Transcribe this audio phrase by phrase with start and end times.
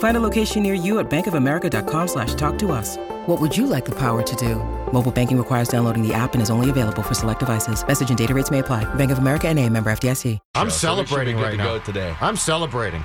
[0.00, 2.96] Find a location near you at bankofamerica.com slash talk to us.
[3.26, 4.56] What would you like the power to do?
[4.92, 7.86] Mobile banking requires downloading the app and is only available for select devices.
[7.86, 8.84] Message and data rates may apply.
[8.96, 10.38] Bank of America and a member FDIC.
[10.54, 11.64] I'm So we should be celebrating good right to now.
[11.64, 12.14] go today.
[12.20, 13.02] I'm celebrating.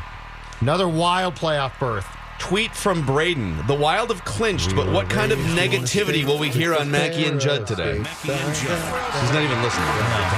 [0.61, 2.07] Another wild playoff berth.
[2.39, 3.65] Tweet from Braden.
[3.67, 7.39] The Wild have clinched, but what kind of negativity will we hear on Mackey and
[7.39, 7.99] Judd today?
[7.99, 9.21] Mackey and Judd.
[9.21, 9.87] He's not even listening.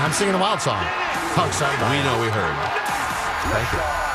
[0.02, 0.83] I'm singing a wild song.
[1.39, 1.75] Oh, sorry.
[1.75, 2.55] We know we heard.
[3.52, 4.06] Thank you.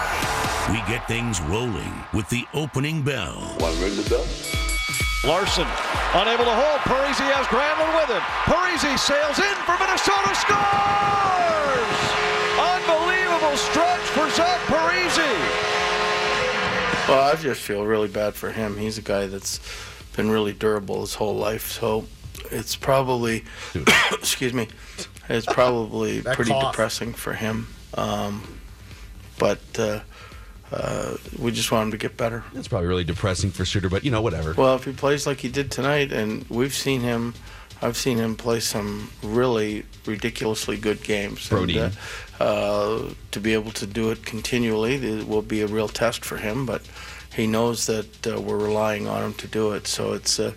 [0.73, 3.37] We get things rolling with the opening bell.
[3.61, 4.25] Want to ring the bell?
[5.23, 5.69] Larsson
[6.15, 6.81] unable to hold.
[6.89, 8.25] Parise has Granlund with him.
[8.49, 10.33] Parise sails in for Minnesota.
[10.33, 12.01] Scores!
[12.57, 15.19] Unbelievable stretch for Zach Parise.
[17.07, 18.79] Well, I just feel really bad for him.
[18.79, 19.61] He's a guy that's
[20.17, 21.71] been really durable his whole life.
[21.71, 22.07] So
[22.51, 23.45] it's probably,
[24.13, 24.69] excuse me,
[25.29, 26.73] it's probably pretty cough.
[26.73, 27.69] depressing for him.
[27.93, 28.59] Um,
[29.39, 30.01] but uh,
[30.73, 32.45] uh, we just want him to get better.
[32.55, 34.55] It's probably really depressing for Suter, but you know, whatever.
[34.55, 37.35] Well, if he plays like he did tonight, and we've seen him,
[37.83, 41.49] I've seen him play some really ridiculously good games.
[41.49, 41.79] Brody.
[41.79, 41.97] And,
[42.41, 46.25] uh, uh, to be able to do it continually it will be a real test
[46.25, 46.83] for him, but
[47.35, 49.87] he knows that uh, we're relying on him to do it.
[49.87, 50.53] So it's uh,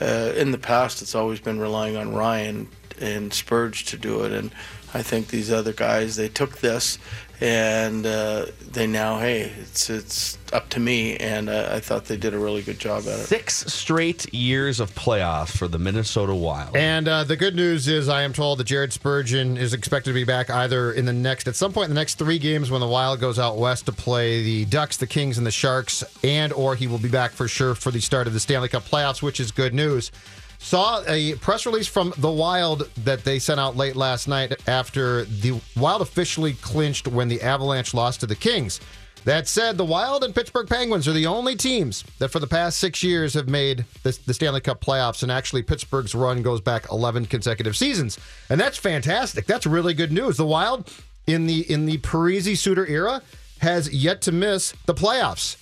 [0.00, 2.68] uh, in the past, it's always been relying on Ryan
[3.00, 4.50] and Spurge to do it, and
[4.94, 6.98] I think these other guys they took this
[7.40, 12.16] and uh, they now hey it's it's up to me and uh, I thought they
[12.16, 13.26] did a really good job at it.
[13.26, 16.76] Six straight years of playoffs for the Minnesota Wild.
[16.76, 20.14] And uh, the good news is, I am told that Jared Spurgeon is expected to
[20.14, 22.80] be back either in the next, at some point in the next three games when
[22.80, 26.52] the Wild goes out west to play the Ducks, the Kings, and the Sharks, and
[26.52, 29.22] or he will be back for sure for the start of the Stanley Cup playoffs,
[29.22, 30.10] which is good news.
[30.58, 35.24] Saw a press release from the Wild that they sent out late last night after
[35.24, 38.80] the Wild officially clinched when the Avalanche lost to the Kings.
[39.24, 42.78] That said, the Wild and Pittsburgh Penguins are the only teams that for the past
[42.78, 45.22] six years have made the, the Stanley Cup playoffs.
[45.22, 48.18] And actually, Pittsburgh's run goes back 11 consecutive seasons.
[48.48, 49.46] And that's fantastic.
[49.46, 50.36] That's really good news.
[50.36, 50.90] The Wild
[51.26, 53.22] in the in the Parise Suter era
[53.60, 55.56] has yet to miss the playoffs.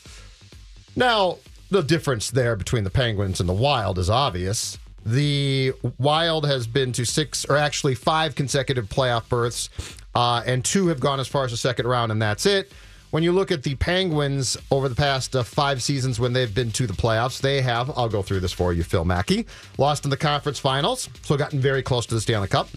[0.95, 1.39] Now,
[1.71, 4.79] the difference there between the Penguins and the Wild is obvious.
[5.07, 9.71] The Wild has been to six, or actually five consecutive playoff berths,
[10.17, 12.73] uh, and two have gone as far as the second round, and that's it.
[13.11, 16.73] When you look at the Penguins over the past uh, five seasons when they've been
[16.73, 19.47] to the playoffs, they have, I'll go through this for you, Phil Mackey,
[19.79, 22.69] lost in the conference finals, so gotten very close to the Stanley Cup,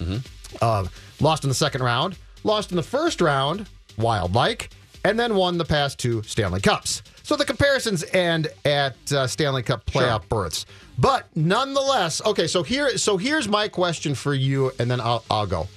[0.61, 0.85] uh,
[1.19, 3.66] lost in the second round, lost in the first round,
[3.97, 4.69] wild like,
[5.03, 7.01] and then won the past two Stanley Cups.
[7.23, 10.65] So the comparisons end at uh, Stanley Cup playoff berths.
[10.97, 15.47] But nonetheless, okay, so here so here's my question for you and then I'll I'll
[15.47, 15.67] go.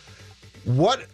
[0.65, 1.07] What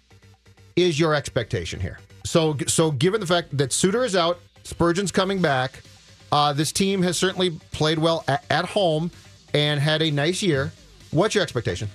[0.76, 1.98] is your expectation here?
[2.24, 5.82] So so given the fact that Suter is out, Spurgeon's coming back,
[6.30, 9.10] uh, this team has certainly played well at, at home
[9.54, 10.72] and had a nice year.
[11.10, 11.88] What's your expectation?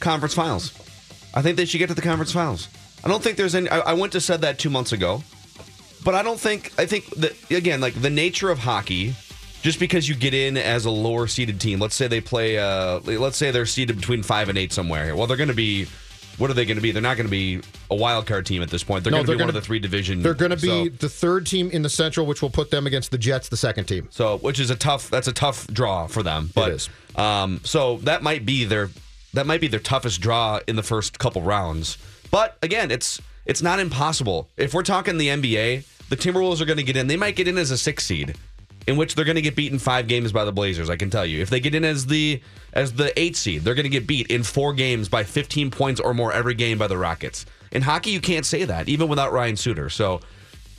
[0.00, 0.72] conference finals.
[1.34, 2.68] I think they should get to the conference finals.
[3.04, 3.68] I don't think there's any.
[3.68, 5.22] I, I went to said that two months ago,
[6.04, 6.72] but I don't think.
[6.78, 9.14] I think that again, like the nature of hockey,
[9.62, 11.78] just because you get in as a lower seeded team.
[11.78, 12.58] Let's say they play.
[12.58, 15.16] Uh, let's say they're seeded between five and eight somewhere here.
[15.16, 15.86] Well, they're going to be.
[16.38, 16.90] What are they going to be?
[16.90, 17.60] They're not going to be
[17.90, 19.04] a wild card team at this point.
[19.04, 20.22] They're No, going to be one gonna- of the three division.
[20.22, 23.10] They're going to be the third team in the Central, which will put them against
[23.10, 24.08] the Jets, the second team.
[24.10, 25.10] So, which is a tough.
[25.10, 26.50] That's a tough draw for them.
[26.54, 26.88] But, is.
[27.14, 28.88] Um, so that might be their
[29.34, 31.98] that might be their toughest draw in the first couple rounds.
[32.30, 34.48] But again, it's it's not impossible.
[34.56, 37.06] If we're talking the NBA, the Timberwolves are going to get in.
[37.06, 38.36] They might get in as a six seed,
[38.86, 40.90] in which they're going to get beaten five games by the Blazers.
[40.90, 41.40] I can tell you.
[41.40, 42.40] If they get in as the
[42.72, 46.00] as the eight seed, they're going to get beat in four games by 15 points
[46.00, 47.46] or more every game by the Rockets.
[47.72, 49.88] In hockey, you can't say that even without Ryan Suter.
[49.90, 50.20] So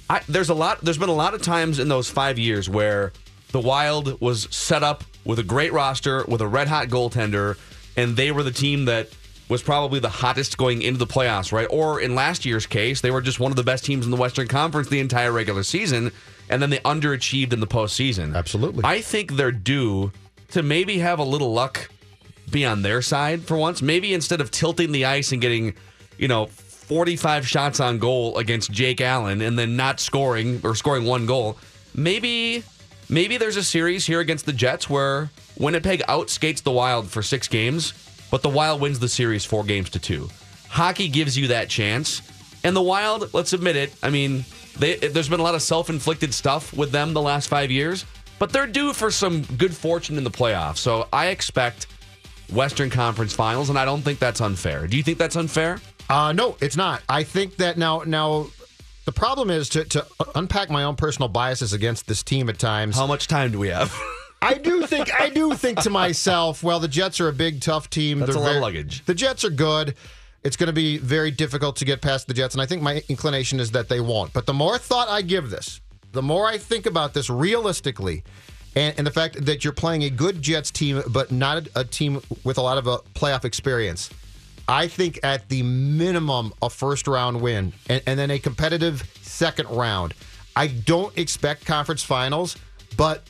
[0.09, 0.81] I, there's a lot.
[0.81, 3.13] There's been a lot of times in those five years where
[3.51, 7.57] the Wild was set up with a great roster with a red hot goaltender,
[7.95, 9.09] and they were the team that
[9.51, 11.67] was probably the hottest going into the playoffs, right?
[11.69, 14.15] Or in last year's case, they were just one of the best teams in the
[14.17, 16.13] Western Conference the entire regular season,
[16.49, 18.33] and then they underachieved in the postseason.
[18.33, 18.85] Absolutely.
[18.85, 20.13] I think they're due
[20.51, 21.89] to maybe have a little luck
[22.49, 23.81] be on their side for once.
[23.81, 25.73] Maybe instead of tilting the ice and getting,
[26.17, 31.03] you know, 45 shots on goal against Jake Allen and then not scoring or scoring
[31.03, 31.57] one goal,
[31.93, 32.63] maybe
[33.09, 37.49] maybe there's a series here against the Jets where Winnipeg outskates the Wild for 6
[37.49, 37.93] games,
[38.31, 40.27] but the Wild wins the series 4 games to 2.
[40.69, 42.21] Hockey gives you that chance.
[42.63, 44.45] And the Wild, let's admit it, I mean,
[44.79, 48.05] they, there's been a lot of self-inflicted stuff with them the last 5 years,
[48.39, 50.77] but they're due for some good fortune in the playoffs.
[50.77, 51.87] So I expect
[52.51, 54.87] Western Conference Finals, and I don't think that's unfair.
[54.87, 55.79] Do you think that's unfair?
[56.09, 57.01] Uh, no, it's not.
[57.07, 58.47] I think that now, now,
[59.05, 60.05] the problem is to, to
[60.35, 62.95] unpack my own personal biases against this team at times.
[62.95, 63.97] How much time do we have?
[64.41, 67.89] I do think I do think to myself, well, the Jets are a big, tough
[67.89, 68.19] team.
[68.19, 69.05] That's They're a lot of luggage.
[69.05, 69.95] The Jets are good.
[70.43, 73.03] It's going to be very difficult to get past the Jets, and I think my
[73.07, 74.33] inclination is that they won't.
[74.33, 75.79] But the more thought I give this,
[76.13, 78.23] the more I think about this realistically,
[78.75, 81.83] and, and the fact that you're playing a good Jets team, but not a, a
[81.83, 84.09] team with a lot of uh, playoff experience.
[84.67, 89.69] I think at the minimum a first round win and, and then a competitive second
[89.69, 90.13] round.
[90.55, 92.57] I don't expect conference finals,
[92.97, 93.23] but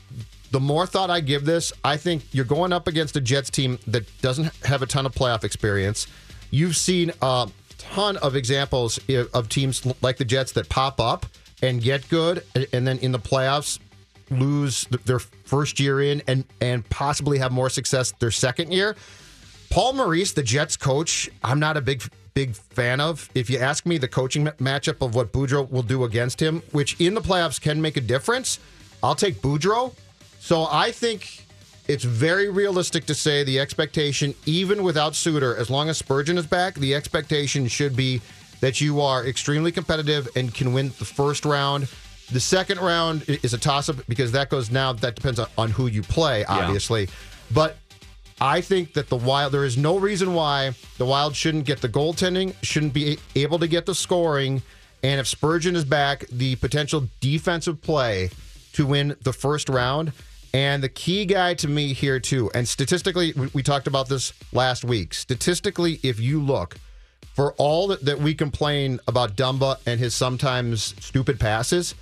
[0.52, 3.78] the more thought I give this, I think you're going up against a Jets team
[3.88, 6.06] that doesn't have a ton of playoff experience.
[6.50, 9.00] You've seen a ton of examples
[9.34, 11.26] of teams like the Jets that pop up
[11.62, 13.78] and get good, and- then in the playoffs
[14.30, 18.96] lose their first year in and and possibly have more success their second year.
[19.68, 22.02] Paul Maurice, the Jets coach, I'm not a big
[22.34, 23.28] big fan of.
[23.34, 26.98] If you ask me, the coaching matchup of what Boudreau will do against him, which
[27.00, 28.58] in the playoffs can make a difference,
[29.02, 29.94] I'll take Boudreau.
[30.42, 31.46] So I think
[31.86, 36.48] it's very realistic to say the expectation, even without Suter, as long as Spurgeon is
[36.48, 38.20] back, the expectation should be
[38.58, 41.88] that you are extremely competitive and can win the first round.
[42.32, 45.70] The second round is a toss up because that goes now, that depends on, on
[45.70, 47.08] who you play, obviously.
[47.52, 47.76] But
[48.40, 51.88] I think that the Wild, there is no reason why the Wild shouldn't get the
[51.88, 54.60] goaltending, shouldn't be able to get the scoring.
[55.04, 58.30] And if Spurgeon is back, the potential defensive play
[58.72, 60.12] to win the first round.
[60.54, 64.32] And the key guy to me here, too, and statistically, we, we talked about this
[64.52, 65.14] last week.
[65.14, 66.76] Statistically, if you look,
[67.34, 71.94] for all that, that we complain about Dumba and his sometimes stupid passes,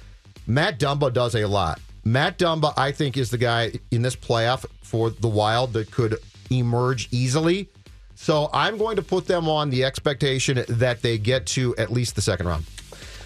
[0.47, 1.81] Matt Dumba does a lot.
[2.05, 6.17] Matt Dumba, I think, is the guy in this playoff for the Wild that could
[6.50, 7.69] emerge easily.
[8.17, 12.17] So I'm going to put them on the expectation that they get to at least
[12.17, 12.64] the second round.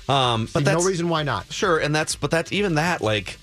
[0.09, 1.51] Um, but no reason why not.
[1.51, 3.01] sure, and that's but that's even that.
[3.01, 3.39] Like,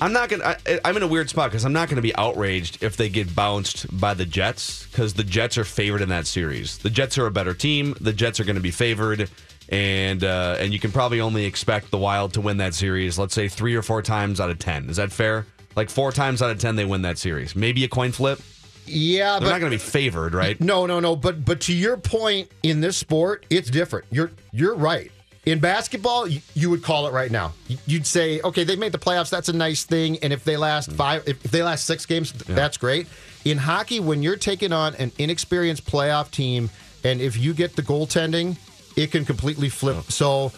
[0.00, 0.44] I'm not gonna.
[0.44, 3.34] I, I'm in a weird spot because I'm not gonna be outraged if they get
[3.34, 6.78] bounced by the Jets because the Jets are favored in that series.
[6.78, 7.94] The Jets are a better team.
[8.00, 9.30] The Jets are going to be favored,
[9.68, 13.18] and uh, and you can probably only expect the Wild to win that series.
[13.18, 14.90] Let's say three or four times out of ten.
[14.90, 15.46] Is that fair?
[15.74, 17.56] Like four times out of ten, they win that series.
[17.56, 18.40] Maybe a coin flip.
[18.88, 20.60] Yeah, They're but not going to be favored, right?
[20.60, 21.16] No, no, no.
[21.16, 24.06] But but to your point, in this sport, it's different.
[24.10, 25.10] You're you're right.
[25.46, 27.52] In basketball, you, would call it right now.
[27.68, 29.30] You- You'd say, okay, they made the playoffs.
[29.30, 30.18] That's a nice thing.
[30.18, 30.96] And if they last mm.
[30.96, 33.06] five, if, they last six games, th- that's great.
[33.44, 36.68] In hockey, when you're taking on an inexperienced playoff team,
[37.04, 38.56] and if you get the goaltending,
[38.96, 40.10] it can completely flip.
[40.10, 40.50] So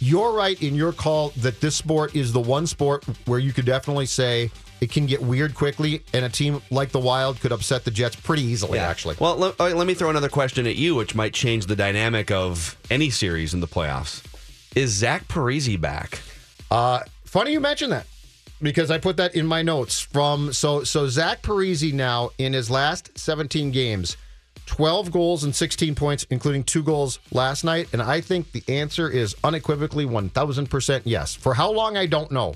[0.00, 3.64] you're right in your call that this sport is the one sport where you could
[3.64, 7.84] definitely say it can get weird quickly, and a team like the Wild could upset
[7.84, 8.80] the Jets pretty easily.
[8.80, 12.32] Actually, Well, let, let me throw another question at you, which might change the dynamic
[12.32, 14.22] of any series in the playoffs.
[14.74, 16.20] Is Zach Parise back?
[16.70, 18.06] Uh, funny you mentioned that
[18.60, 22.70] because I put that in my notes from so so Zach Parise now in his
[22.70, 24.16] last 17 games,
[24.66, 29.08] 12 goals and 16 points, including two goals last night, and I think the answer
[29.10, 31.34] is unequivocally 1,000 percent yes.
[31.34, 32.54] For how long I don't know,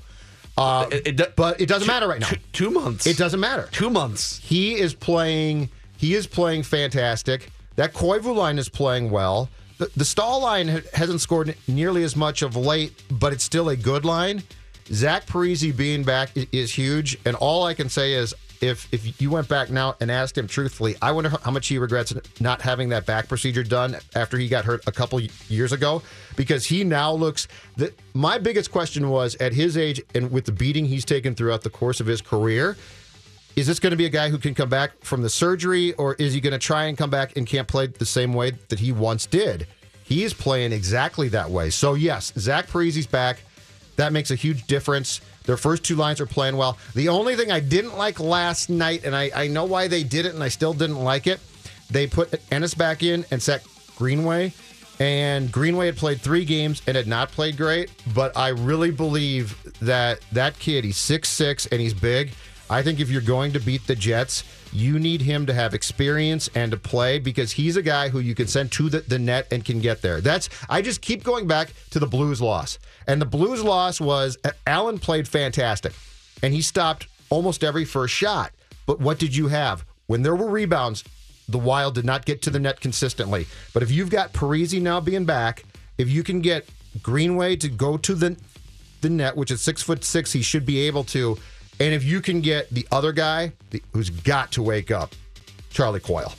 [0.57, 2.29] uh, It- it but it doesn't matter right now.
[2.29, 3.07] Two, two months.
[3.07, 3.69] It doesn't matter.
[3.73, 4.39] Two months.
[4.43, 5.69] He is playing.
[5.99, 7.51] He is playing fantastic.
[7.77, 9.51] That Koivu line is playing well.
[9.79, 13.77] The, the Staal line hasn't scored nearly as much of late, but it's still a
[13.77, 14.43] good line.
[14.89, 19.31] Zach Parise being back is huge, and all I can say is, if if you
[19.31, 22.89] went back now and asked him truthfully, I wonder how much he regrets not having
[22.89, 26.03] that back procedure done after he got hurt a couple years ago,
[26.37, 27.49] because he now looks.
[27.77, 31.63] The, my biggest question was at his age and with the beating he's taken throughout
[31.63, 32.79] the course of his career,
[33.57, 36.15] is this going to be a guy who can come back from the surgery, or
[36.15, 38.79] is he going to try and come back and can't play the same way that
[38.79, 39.67] he once did?
[40.05, 41.71] He is playing exactly that way.
[41.71, 43.41] So yes, Zach Parise's back.
[43.97, 45.23] That makes a huge difference.
[45.45, 46.77] Their first two lines are playing well.
[46.95, 50.27] The only thing I didn't like last night, and I, I know why they did
[50.27, 51.41] it, and I still didn't like it.
[51.91, 53.65] they put Ennis back in and set
[53.97, 54.53] Greenway.
[54.99, 57.91] And Greenway had played three games and had not played great.
[58.15, 62.33] But I really believe that that kid, he's six six and he's big.
[62.69, 66.51] I think if you're going to beat the Jets, you need him to have experience
[66.55, 69.47] and to play because he's a guy who you can send to the, the net
[69.51, 70.21] and can get there.
[70.21, 72.79] That's I just keep going back to the Blues loss.
[73.07, 75.93] And the Blues loss was uh, Allen played fantastic
[76.43, 78.53] and he stopped almost every first shot.
[78.87, 79.85] But what did you have?
[80.07, 81.05] When there were rebounds,
[81.49, 83.47] the Wild did not get to the net consistently.
[83.73, 85.65] But if you've got Parise now being back,
[85.99, 86.69] if you can get
[87.03, 88.37] Greenway to go to the
[89.03, 91.39] the net, which is six foot six, he should be able to.
[91.79, 95.15] And if you can get the other guy the, who's got to wake up,
[95.71, 96.33] Charlie Coyle.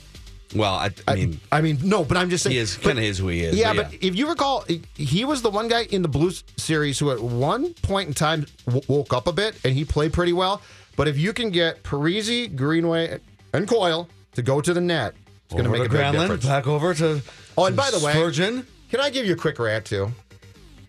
[0.56, 2.98] Well, I, I mean, I, I mean, no, but I'm just saying he is kind
[2.98, 3.54] of is who he is.
[3.54, 4.64] yeah, but if you recall,
[4.94, 8.46] he was the one guy in the Blues series who, at one point in time,
[8.64, 10.62] w- woke up a bit and he played pretty well.
[10.96, 13.20] But if you can get Parise, Greenway,
[13.52, 15.14] and Coyle to go to the net,
[15.44, 16.46] it's going to make a big Granlund, difference.
[16.46, 17.20] Back over to.
[17.58, 18.66] Oh, and by the way, Spurgeon.
[18.90, 20.10] Can I give you a quick rant too?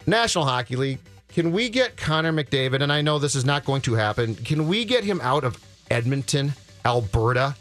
[0.08, 1.00] National Hockey League.
[1.34, 2.82] Can we get Connor McDavid?
[2.82, 4.36] And I know this is not going to happen.
[4.36, 5.58] Can we get him out of
[5.92, 6.54] Edmonton,
[6.86, 7.56] Alberta?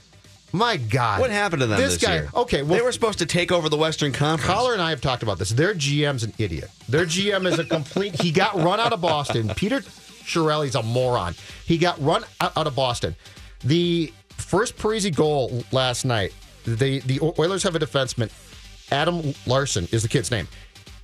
[0.50, 2.14] My God, What happened to them This, this, guy.
[2.14, 2.30] year?
[2.34, 4.50] Okay, well, they were supposed to take over the Western Conference.
[4.50, 5.50] Collar and I have talked about this.
[5.50, 6.70] Their GM's an idiot.
[6.88, 8.18] Their GM is a complete.
[8.20, 9.50] he got run out of Boston.
[9.56, 11.34] Peter Chiarelli's a moron.
[11.66, 13.14] He got run out, of Boston.
[13.60, 16.32] The first Parise goal last night.
[16.64, 18.30] They the Oilers have a defenseman.
[18.90, 20.48] Adam Larsson is the kid's name.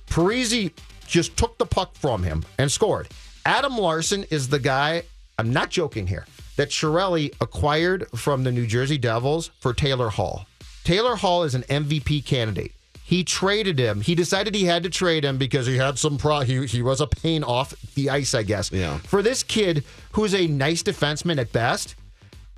[0.07, 0.71] Parise
[1.07, 3.07] just took the puck from him and scored.
[3.45, 5.03] Adam Larsson is the guy.
[5.37, 6.25] I'm not joking here.
[6.55, 10.47] That Chiarelli acquired from the New Jersey Devils for Taylor Hall.
[10.83, 12.71] Taylor Hall is an MVP candidate.
[13.03, 14.01] He traded him.
[14.01, 16.39] He decided he had to trade him because he had some pro.
[16.39, 18.71] He, he was a pain off the ice, I guess.
[18.71, 18.97] Yeah.
[18.99, 19.83] For this kid
[20.13, 21.95] who's a nice defenseman at best,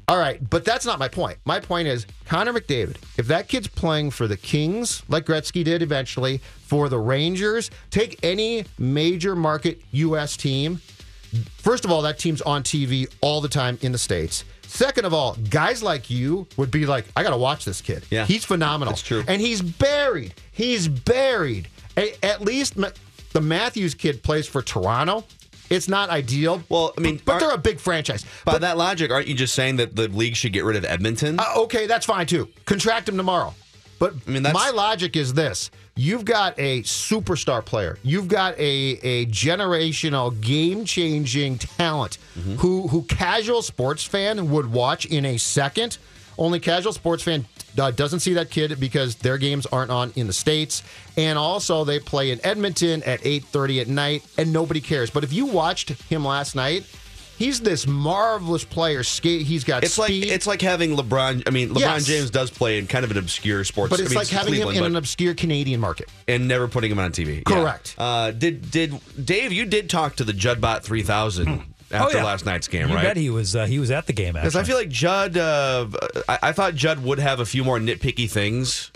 [0.08, 1.38] all right, but that's not my point.
[1.44, 2.96] My point is Connor McDavid.
[3.18, 8.18] If that kid's playing for the Kings, like Gretzky did eventually, for the Rangers, take
[8.24, 10.38] any major market U.S.
[10.38, 10.78] team.
[11.58, 14.46] First of all, that team's on TV all the time in the States.
[14.62, 18.06] Second of all, guys like you would be like, I got to watch this kid.
[18.10, 18.26] Yeah.
[18.26, 18.94] He's phenomenal.
[18.94, 19.24] That's true.
[19.28, 20.34] And he's buried.
[20.52, 21.68] He's buried.
[22.24, 25.26] At least the Matthews kid plays for Toronto.
[25.70, 26.64] It's not ideal.
[26.70, 28.26] Well, I mean, but they're a big franchise.
[28.46, 31.40] By that logic, aren't you just saying that the league should get rid of Edmonton?
[31.40, 32.48] Uh, okay, that's fine too.
[32.66, 33.54] Contract them tomorrow.
[34.00, 38.54] But I mean, that's- my logic is this: you've got a superstar player, you've got
[38.60, 42.56] a a generational, game changing talent Mm-hmm.
[42.58, 45.98] who who casual sports fan would watch in a second.
[46.38, 47.46] Only casual sports fan
[47.80, 50.84] uh, doesn't see that kid because their games aren't on in the states,
[51.18, 55.10] and also they play in Edmonton at eight thirty at night, and nobody cares.
[55.10, 56.84] But if you watched him last night.
[57.40, 59.04] He's this marvelous player.
[59.04, 59.44] Skate.
[59.46, 61.44] He's got it's like it's like having LeBron.
[61.46, 62.06] I mean, LeBron Yes.
[62.08, 63.92] James does play in kind of an obscure sports.
[63.92, 66.10] But it's I mean, like having Cleveland, him in an obscure Canadian market.
[66.28, 67.36] and never putting him on TV.
[67.36, 67.42] Yeah.
[67.46, 67.94] Correct.
[67.96, 69.52] Uh, did did Dave?
[69.52, 72.26] You did talk to the Judbot three thousand after Oh, yeah.
[72.26, 73.04] last night's game, You right?
[73.04, 74.34] bet he was uh, he was at the game.
[74.34, 75.88] Because I feel like Judd, uh,
[76.28, 78.92] I, I thought Judd would have a few more nitpicky things.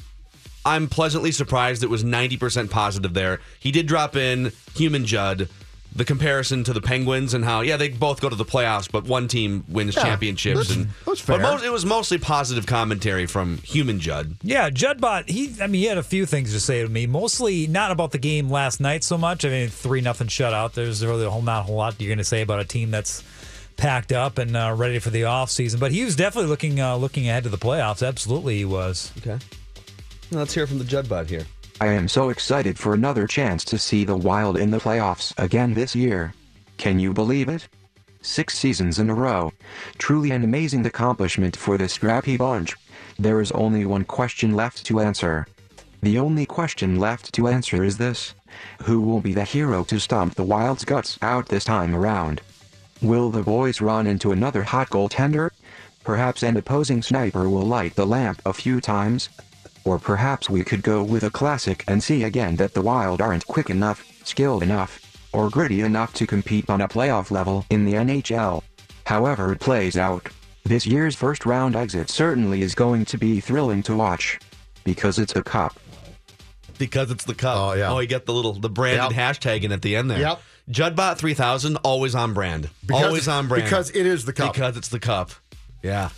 [0.63, 3.39] I'm pleasantly surprised it was 90% positive there.
[3.60, 5.50] He did drop in human Judd,
[5.93, 9.03] the comparison to the Penguins and how, yeah, they both go to the playoffs, but
[9.03, 10.60] one team wins Yeah, championships.
[10.69, 11.39] that's- and that's But fair.
[11.39, 14.36] most, it was mostly positive commentary from human Judd.
[14.41, 15.29] Yeah, Judbot.
[15.29, 17.07] He, I mean, he had a few things to say to me.
[17.07, 19.43] Mostly not about the game last night so much.
[19.43, 20.74] I mean, three nothing shutout.
[20.74, 22.89] There's really a whole not a whole lot you're going to say about a team
[22.91, 23.21] that's
[23.75, 25.79] packed up and uh, ready for the off season.
[25.79, 28.05] But he was definitely looking uh, looking ahead to the playoffs.
[28.07, 29.12] Absolutely, he was.
[29.17, 29.38] Okay.
[30.31, 31.45] Let's hear from the Judbot here.
[31.81, 35.73] I am so excited for another chance to see the Wild in the playoffs again
[35.73, 36.31] this year.
[36.77, 37.67] Can you believe it?
[38.21, 39.51] Six seasons in a row.
[39.97, 42.75] Truly an amazing accomplishment for this scrappy bunch.
[43.17, 45.47] There is only one question left to answer.
[46.03, 48.35] The only question left to answer is this
[48.83, 52.41] Who will be the hero to stomp the Wild's guts out this time around?
[53.01, 55.50] Will the boys run into another hot goaltender?
[56.03, 59.29] Perhaps an opposing sniper will light the lamp a few times?
[59.83, 63.47] Or perhaps we could go with a classic and see again that the Wild aren't
[63.47, 65.00] quick enough, skilled enough,
[65.33, 68.61] or gritty enough to compete on a playoff level in the NHL.
[69.05, 70.27] However it plays out,
[70.63, 74.39] this year's first round exit certainly is going to be thrilling to watch.
[74.83, 75.79] Because it's a cup.
[76.77, 77.57] Because it's the cup.
[77.57, 77.91] Oh, yeah.
[77.91, 79.38] Oh, you get the little the branded Yep.
[79.39, 80.19] hashtag in at the end there.
[80.19, 80.41] Yep.
[80.69, 82.69] Judbot three thousand always on brand.
[82.85, 83.63] Because- always on brand.
[83.65, 84.53] because it is the cup.
[84.53, 85.31] Because it's the cup.
[85.83, 86.09] Yeah.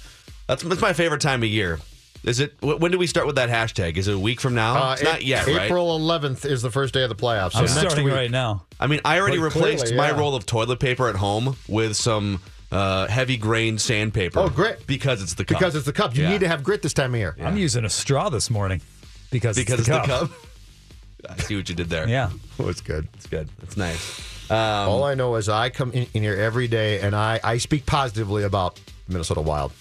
[0.48, 1.80] That's that's my favorite time of year.
[2.24, 2.54] Is it?
[2.62, 3.98] When do we start with that hashtag?
[3.98, 4.76] Is it a week from now?
[4.82, 5.64] Uh, it's not A- yet, right?
[5.64, 7.52] April 11th is the first day of the playoffs.
[7.52, 8.14] So I'm next starting week.
[8.14, 8.66] right now.
[8.80, 11.96] I mean, I already Well, replaced clearly, my roll of toilet paper at home with
[11.98, 12.40] some
[12.72, 14.40] uh, heavy grain sandpaper.
[14.40, 14.88] Oh, grit.
[14.88, 15.58] Because it's the cup.
[15.60, 16.16] Because it's the cup.
[16.16, 16.30] You Yeah.
[16.32, 17.36] need to have grit this time of year.
[17.42, 18.82] I'm using a straw this morning
[19.30, 20.30] because, because it's the cup.
[21.30, 22.08] I see what you did there.
[22.08, 22.30] Yeah.
[22.60, 23.08] Oh, it's good.
[23.16, 23.50] It's good.
[23.64, 24.50] It's nice.
[24.52, 27.58] Um, All I know is I come in, in here every day and I, I
[27.58, 29.72] speak positively about Minnesota Wild.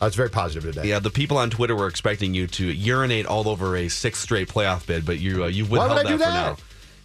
[0.00, 0.88] I was very positive today.
[0.88, 4.48] Yeah, the people on Twitter were expecting you to urinate all over a sixth straight
[4.48, 6.56] playoff bid, but you uh, you Why withheld do that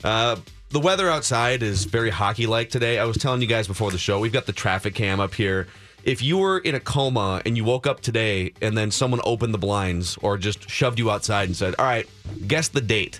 [0.01, 0.09] for now.
[0.09, 0.35] Uh,
[0.69, 2.97] the weather outside is very hockey like today.
[2.99, 5.67] I was telling you guys before the show, we've got the traffic cam up here.
[6.03, 9.53] If you were in a coma and you woke up today and then someone opened
[9.53, 12.07] the blinds or just shoved you outside and said, All right,
[12.47, 13.19] guess the date,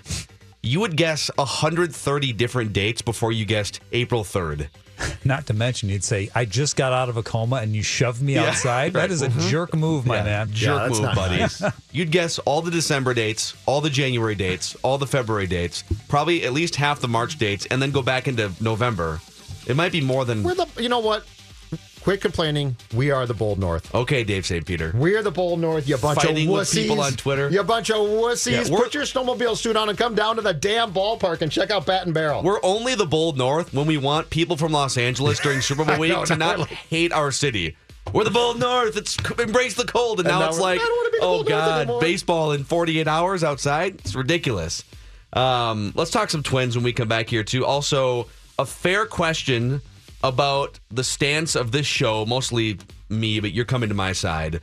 [0.62, 4.68] you would guess 130 different dates before you guessed April 3rd.
[5.24, 8.22] Not to mention, you'd say, I just got out of a coma and you shoved
[8.22, 8.94] me Yeah, outside.
[8.94, 9.02] right.
[9.02, 10.50] That is a jerk move, my man.
[10.52, 11.38] Jerk that's move, buddy.
[11.38, 11.62] nice.
[11.92, 16.44] You'd guess all the December dates, all the January dates, all the February dates, probably
[16.44, 19.20] at least half the March dates, and then go back into November.
[19.66, 20.42] It might be more than.
[20.42, 21.24] We're the, you know what?
[22.06, 22.76] Quit complaining.
[22.94, 23.92] We are the Bold North.
[23.92, 24.64] Okay, Dave St.
[24.64, 24.92] Peter.
[24.94, 26.82] We're the Bold North, you bunch Fighting of wussies.
[26.82, 27.50] people on Twitter.
[27.50, 28.70] You bunch of wussies.
[28.70, 31.72] Yeah, Put your snowmobile suit on and come down to the damn ballpark and check
[31.72, 32.44] out Bat and Barrel.
[32.44, 35.98] We're only the bold North when we want people from Los Angeles during Super Bowl
[35.98, 37.76] week know, to not like- hate our city.
[38.12, 38.96] We're the bold North.
[38.96, 41.24] It's embrace the cold, and, And now, now it's like, I don't wanna be the
[41.24, 43.96] oh god, baseball in 48 hours outside.
[43.96, 44.84] It's ridiculous.
[45.32, 47.66] Um, let's talk some Twins when we come back here too.
[47.66, 48.28] Also,
[48.60, 49.82] a fair question
[50.28, 52.78] about the stance of this show, mostly
[53.08, 54.60] me, but you're coming to my side.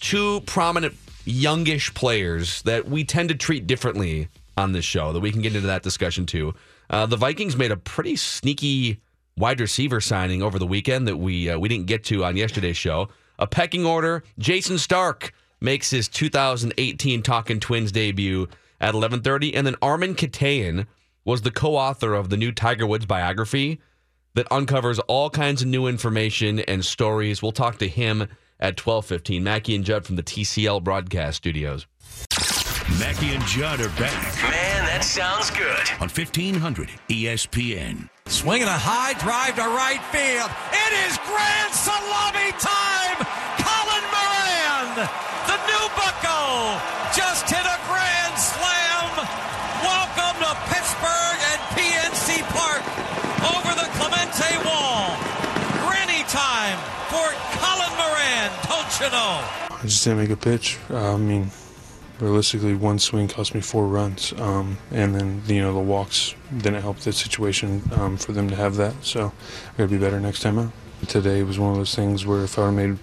[0.00, 0.94] Two prominent
[1.24, 5.12] youngish players that we tend to treat differently on this show.
[5.12, 6.54] That we can get into that discussion too.
[6.88, 9.00] Uh, the Vikings made a pretty sneaky
[9.36, 12.76] wide receiver signing over the weekend that we uh, we didn't get to on yesterday's
[12.76, 13.08] show.
[13.38, 14.22] A pecking order.
[14.38, 18.48] Jayson Stark makes his 2018 Talking Twins debut
[18.80, 20.86] at 11:30, and then Armen Keteyian
[21.24, 23.80] was the co-author of the new Tiger Woods biography
[24.36, 27.42] that uncovers all kinds of new information and stories.
[27.42, 28.28] We'll talk to him
[28.60, 29.42] at 12:15.
[29.42, 31.86] Mackey and Judd from the TCL broadcast studios.
[33.00, 35.84] Mackey and Judd are back Man, that sounds good.
[36.00, 38.08] on E 1500 ESPN.
[38.26, 40.48] Swinging a high drive to right field.
[40.70, 43.18] It is grand salami time.
[43.58, 44.88] Colin Moran,
[45.50, 46.78] the new bucko,
[58.98, 59.76] Moran, don't you know?
[59.76, 60.78] I just didn't make a pitch.
[60.90, 61.50] Uh, I mean,
[62.20, 66.82] realistically, one swing cost me four runs, um, and then you know the walks didn't
[66.82, 68.94] help the situation um, for them to have that.
[69.04, 69.32] So
[69.74, 70.72] I gotta be better next time out.
[71.08, 72.98] Today was one of those things where if I would made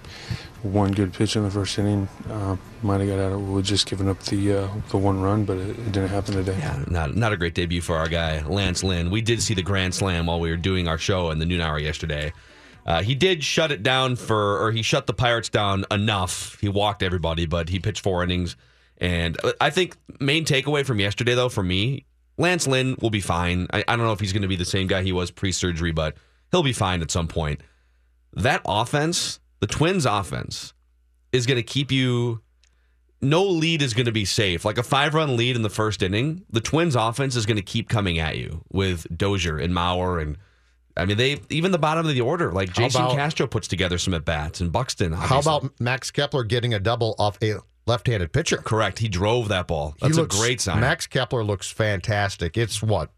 [0.62, 3.66] one good pitch in the first inning, uh, might have got out of it with
[3.66, 6.56] just giving up the uh, the one run, but it, it didn't happen today.
[6.58, 9.10] Yeah, not not a great debut for our guy Lance Lynn.
[9.10, 11.60] We did see the grand slam while we were doing our show in the noon
[11.60, 12.32] hour yesterday.
[12.86, 16.58] Uh, he did shut it down for, or he shut the Pirates down enough.
[16.60, 18.56] He walked everybody, but he pitched four innings.
[18.98, 22.04] And uh, I think main takeaway from yesterday, though, for me,
[22.36, 23.66] Lance Lynn will be fine.
[23.72, 25.92] I, I don't know if he's going to be the same guy he was pre-surgery,
[25.92, 26.16] but
[26.50, 27.62] he'll be fine at some point.
[28.34, 30.74] That offense, the Twins' offense,
[31.32, 32.42] is going to keep you
[33.24, 34.64] no lead is going to be safe.
[34.64, 37.62] Like a five run lead in the first inning, the Twins offense is going to
[37.62, 40.20] keep coming at you with Dozier and Mauer.
[40.20, 40.36] And
[40.96, 43.66] I mean, they even the bottom of the order, like How Jason about- Castro puts
[43.68, 45.12] together some at bats and Buxton.
[45.12, 48.58] How about Max Kepler getting a double off a left-handed pitcher?
[48.58, 48.98] correct?
[49.00, 49.96] He drove that ball.
[50.00, 50.80] That's looks- a great sign.
[50.80, 52.56] Max Kepler looks fantastic.
[52.56, 53.10] It's what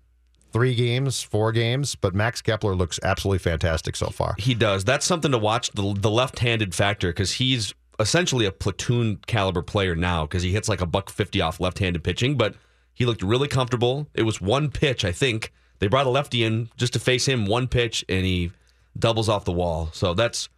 [0.53, 4.35] three games, four games, but Max Kepler looks absolutely fantastic so far.
[4.39, 4.85] He does.
[4.85, 9.63] That's something to watch the the left handed factor because he's essentially a platoon caliber
[9.63, 12.55] player now because he hits like a buck fifty off left handed pitching, but
[12.95, 14.09] he looked really comfortable.
[14.15, 15.53] It was one pitch, I think.
[15.79, 18.51] They brought a lefty in just to face him, one pitch, and he
[18.99, 19.91] doubles off the wall.
[19.93, 20.49] So that's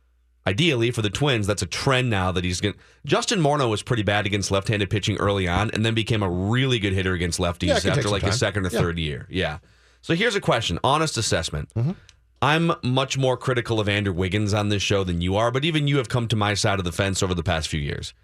[0.47, 1.47] ideally for the Twins.
[1.47, 2.75] That's a trend now that he's going.
[3.05, 6.79] Justin Morneau was pretty bad against left-handed pitching early on, and then became a really
[6.79, 8.81] good hitter against lefties Yeah, it can take after like his second or Yeah.
[8.81, 9.27] third year.
[9.29, 9.59] Yeah.
[10.03, 11.69] So here's a question: honest assessment.
[11.75, 11.93] Mm-hmm.
[12.41, 15.89] I'm much more critical of Andrew Wiggins on this show than you are, but even
[15.89, 18.15] you have come to my side of the fence over the past few years.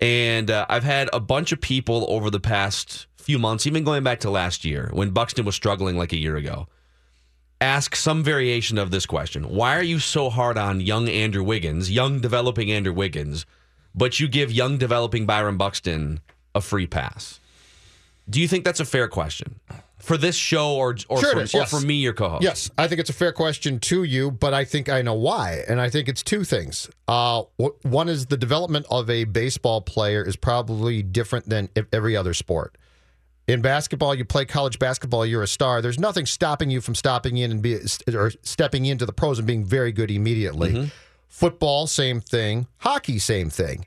[0.00, 4.02] And uh, I've had a bunch of people over the past few months, even going
[4.02, 6.66] back to last year when Buxton was struggling like a year ago,
[7.60, 11.90] ask some variation of this question Why are you so hard on young Andrew Wiggins,
[11.90, 13.46] young developing Andrew Wiggins,
[13.94, 16.20] but you give young developing Byron Buxton
[16.54, 17.40] a free pass?
[18.28, 19.60] Do you think that's a fair question
[19.98, 22.42] for this show or, or, Sure for, is, or for me, your co host?
[22.42, 25.64] Yes, I think it's a fair question to you, but I think I know why.
[25.68, 26.90] And I think it's two things.
[27.06, 27.42] Uh,
[27.82, 32.76] one is the development of a baseball player is probably different than every other sport.
[33.48, 35.82] In basketball, you play college basketball, you're a star.
[35.82, 37.78] There's nothing stopping you from stopping in and be
[38.14, 40.72] or stepping into the pros and being very good immediately.
[40.72, 40.88] Mm-hmm.
[41.28, 42.68] Football, same thing.
[42.78, 43.86] Hockey, same thing.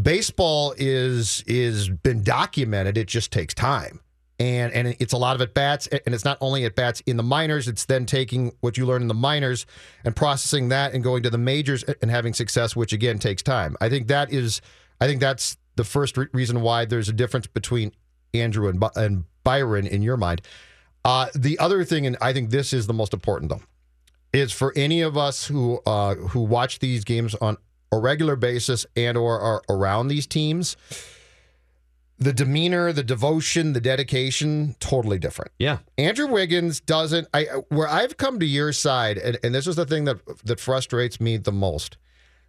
[0.00, 2.98] Baseball is is been documented.
[2.98, 4.00] It just takes time.
[4.38, 7.16] And and it's a lot of at bats, and it's not only at bats in
[7.16, 7.68] the minors.
[7.68, 9.66] It's then taking what you learn in the minors
[10.04, 13.76] and processing that, and going to the majors and having success, which again takes time.
[13.80, 14.62] I think that is,
[15.00, 17.92] I think that's the first re- reason why there's a difference between
[18.34, 20.42] Andrew and and Byron in your mind.
[21.04, 23.62] Uh, the other thing, and I think this is the most important though,
[24.32, 27.56] is for any of us who uh, who watch these games on
[27.92, 30.76] a regular basis and or are around these teams
[32.18, 35.78] the demeanor the devotion the dedication totally different Yeah.
[35.98, 39.86] andrew wiggins doesn't i where i've come to your side and, and this is the
[39.86, 41.96] thing that that frustrates me the most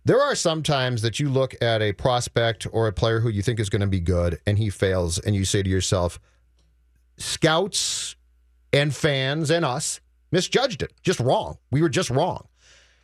[0.03, 3.41] there are some times that you look at a prospect or a player who you
[3.41, 6.19] think is going to be good and he fails and you say to yourself
[7.17, 8.15] scouts
[8.73, 9.99] and fans and us
[10.31, 12.47] misjudged it just wrong we were just wrong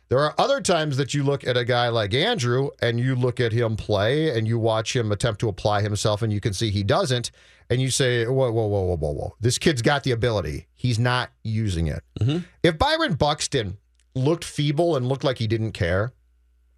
[0.08, 3.40] there are other times that you look at a guy like Andrew and you look
[3.40, 6.70] at him play and you watch him attempt to apply himself and you can see
[6.70, 7.30] he doesn't.
[7.70, 9.36] And you say, whoa, whoa, whoa, whoa, whoa, whoa.
[9.40, 10.66] This kid's got the ability.
[10.74, 12.02] He's not using it.
[12.18, 12.38] Mm-hmm.
[12.62, 13.76] If Byron Buxton
[14.14, 16.12] looked feeble and looked like he didn't care,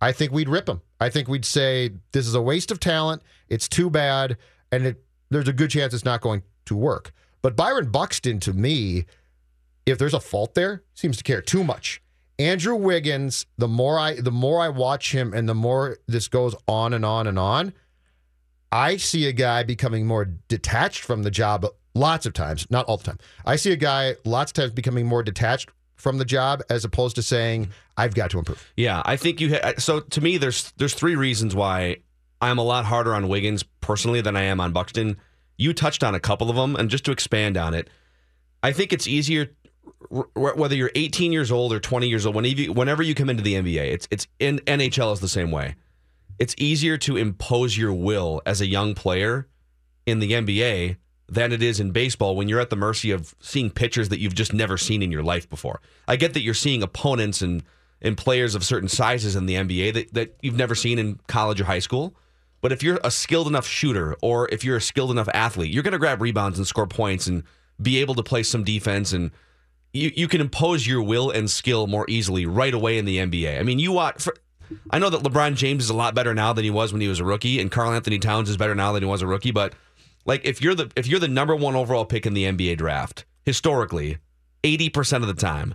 [0.00, 0.80] I think we'd rip him.
[1.00, 3.22] I think we'd say, this is a waste of talent.
[3.48, 4.36] It's too bad.
[4.72, 7.12] And it, there's a good chance it's not going to work.
[7.42, 9.06] But Byron Buxton, to me,
[9.86, 12.02] if there's a fault there, seems to care too much.
[12.38, 16.54] Andrew Wiggins, the more I the more I watch him and the more this goes
[16.66, 17.74] on and on and on,
[18.72, 22.96] I see a guy becoming more detached from the job lots of times, not all
[22.96, 23.18] the time.
[23.44, 27.16] I see a guy lots of times becoming more detached from the job as opposed
[27.16, 28.72] to saying, I've got to improve.
[28.76, 29.54] Yeah, I think you.
[29.54, 31.98] Ha- so to me, there's there's three reasons why
[32.40, 35.18] I'm a lot harder on Wiggins personally than I am on Buxton.
[35.56, 37.90] You touched on a couple of them, and just to expand on it,
[38.62, 39.50] I think it's easier
[40.34, 42.34] whether you're 18 years old or 20 years old.
[42.34, 45.50] Whenever you, whenever you come into the NBA, it's it's in NHL is the same
[45.50, 45.76] way.
[46.38, 49.46] It's easier to impose your will as a young player
[50.06, 50.96] in the NBA
[51.30, 54.34] than it is in baseball when you're at the mercy of seeing pitchers that you've
[54.34, 55.80] just never seen in your life before.
[56.08, 57.62] I get that you're seeing opponents and
[58.02, 61.60] and players of certain sizes in the NBA that, that you've never seen in college
[61.60, 62.14] or high school.
[62.62, 65.82] But if you're a skilled enough shooter or if you're a skilled enough athlete, you're
[65.82, 67.42] going to grab rebounds and score points and
[67.80, 69.30] be able to play some defense and
[69.92, 73.58] you, you can impose your will and skill more easily right away in the NBA.
[73.58, 74.22] I mean, you watch.
[74.22, 74.34] For,
[74.90, 77.08] I know that LeBron James is a lot better now than he was when he
[77.08, 79.50] was a rookie, and Karl-Anthony Towns is better now than he was a rookie.
[79.50, 79.74] But
[80.24, 83.24] like, if you're the if you're the number one overall pick in the NBA draft
[83.44, 84.18] historically,
[84.64, 85.74] eighty percent of the time,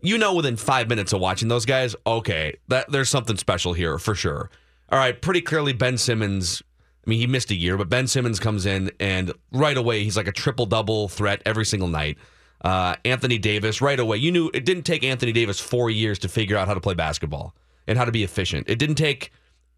[0.00, 3.98] you know within five minutes of watching those guys, okay, that there's something special here
[3.98, 4.50] for sure.
[4.90, 6.62] All right, pretty clearly Ben Simmons.
[7.06, 10.16] I mean, he missed a year, but Ben Simmons comes in and right away he's
[10.16, 12.16] like a triple double threat every single night.
[12.64, 16.28] Uh, Anthony Davis, right away, you knew it didn't take Anthony Davis four years to
[16.28, 17.56] figure out how to play basketball
[17.88, 18.68] and how to be efficient.
[18.68, 19.32] It didn't take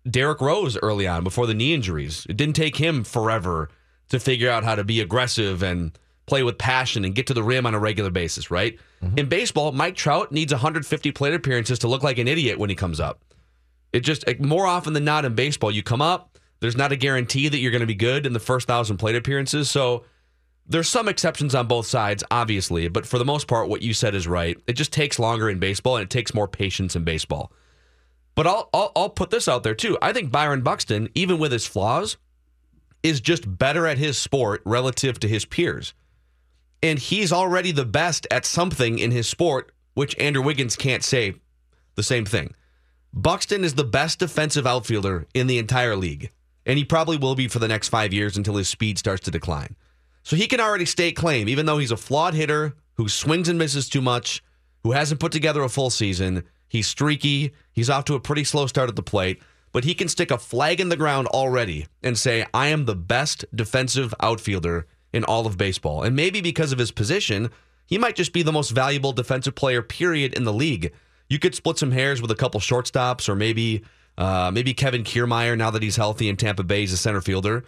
[0.08, 2.26] Derrick Rose early on before the knee injuries.
[2.28, 3.70] It didn't take him forever
[4.08, 7.42] to figure out how to be aggressive and play with passion and get to the
[7.42, 8.78] rim on a regular basis, right?
[9.02, 9.18] Mm-hmm.
[9.18, 12.76] In baseball, Mike Trout needs 150 plate appearances to look like an idiot when he
[12.76, 13.20] comes up.
[13.92, 16.96] It just like, more often than not in baseball, you come up, there's not a
[16.96, 19.70] guarantee that you're going to be good in the first thousand plate appearances.
[19.70, 20.04] So
[20.66, 24.14] there's some exceptions on both sides, obviously, but for the most part, what you said
[24.14, 24.56] is right.
[24.66, 27.52] It just takes longer in baseball and it takes more patience in baseball.
[28.34, 29.96] But I'll, I'll I'll put this out there too.
[30.02, 32.16] I think Byron Buxton, even with his flaws,
[33.04, 35.94] is just better at his sport relative to his peers.
[36.82, 41.34] And he's already the best at something in his sport, which Andrew Wiggins can't say
[41.94, 42.54] the same thing.
[43.12, 46.30] Buxton is the best defensive outfielder in the entire league,
[46.66, 49.30] and he probably will be for the next five years until his speed starts to
[49.30, 49.76] decline.
[50.24, 53.58] So he can already stake claim, even though he's a flawed hitter who swings and
[53.58, 54.42] misses too much,
[54.82, 56.44] who hasn't put together a full season.
[56.68, 57.52] He's streaky.
[57.72, 59.40] He's off to a pretty slow start at the plate,
[59.74, 62.94] but he can stick a flag in the ground already and say, I am the
[62.94, 66.04] best defensive outfielder in all of baseball.
[66.04, 67.50] And maybe because of his position,
[67.84, 70.92] he might just be the most valuable defensive player, period, in the league.
[71.28, 73.82] You could split some hairs with a couple shortstops, or maybe
[74.16, 77.64] uh, maybe Kevin Kiermaier, now that he's healthy in Tampa Bay, is a center fielder.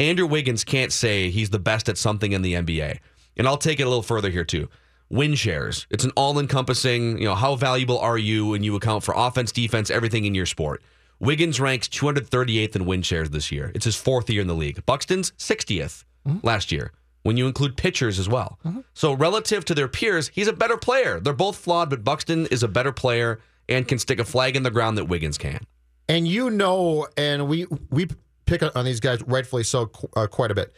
[0.00, 2.98] Andrew Wiggins can't say he's the best at something in the NBA.
[3.36, 4.68] And I'll take it a little further here too.
[5.10, 5.86] Win shares.
[5.90, 9.90] It's an all-encompassing, you know, how valuable are you when you account for offense, defense,
[9.90, 10.82] everything in your sport.
[11.18, 13.72] Wiggins ranks 238th in win shares this year.
[13.74, 14.84] It's his fourth year in the league.
[14.86, 16.04] Buxton's 60th
[16.42, 18.58] last year when you include pitchers as well.
[18.94, 21.18] So relative to their peers, he's a better player.
[21.20, 24.62] They're both flawed, but Buxton is a better player and can stick a flag in
[24.62, 25.60] the ground that Wiggins can.
[26.08, 28.06] And you know, and we we
[28.44, 30.72] pick on these guys rightfully so uh, quite a bit.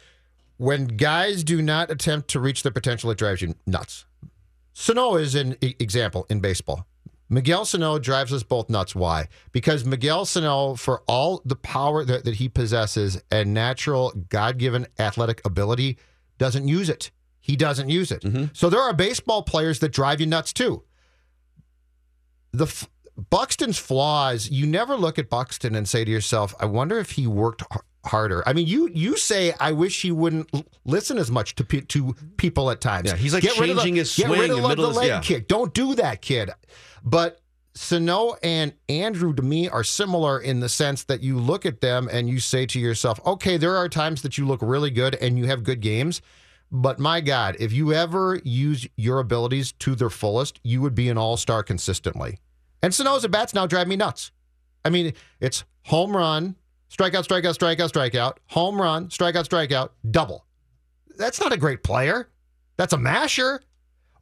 [0.56, 4.06] when guys do not attempt to reach their potential, it drives you nuts.
[4.72, 6.86] Sano is an example in baseball.
[7.30, 8.94] Miguel Sano drives us both nuts.
[8.94, 9.28] Why?
[9.52, 14.86] Because Miguel Sano, for all the power that, that he possesses and natural God given
[14.98, 15.98] athletic ability,
[16.38, 17.10] doesn't use it.
[17.40, 18.22] He doesn't use it.
[18.22, 18.44] Mm-hmm.
[18.54, 20.84] So there are baseball players that drive you nuts too.
[22.52, 22.88] The f-
[23.30, 27.26] Buxton's flaws, you never look at Buxton and say to yourself, I wonder if he
[27.26, 28.42] worked h- harder.
[28.46, 31.80] I mean, you you say, I wish he wouldn't l- listen as much to pe-
[31.82, 33.10] to people at times.
[33.10, 34.84] Yeah, he's like rid of the- changing his get rid swing of in the, middle
[34.84, 35.20] the of- leg yeah.
[35.20, 35.48] kick.
[35.48, 36.50] Don't do that, kid.
[37.04, 37.40] But
[37.74, 42.08] Sano and Andrew to me are similar in the sense that you look at them
[42.10, 45.38] and you say to yourself, okay, there are times that you look really good and
[45.38, 46.20] you have good games.
[46.70, 51.08] But my God, if you ever use your abilities to their fullest, you would be
[51.08, 52.38] an all star consistently.
[52.82, 54.32] And Sano's at bats now drive me nuts.
[54.84, 56.56] I mean, it's home run,
[56.90, 60.46] strikeout, strikeout, strikeout, strikeout, home run, strikeout, strikeout, double.
[61.16, 62.28] That's not a great player.
[62.76, 63.62] That's a masher.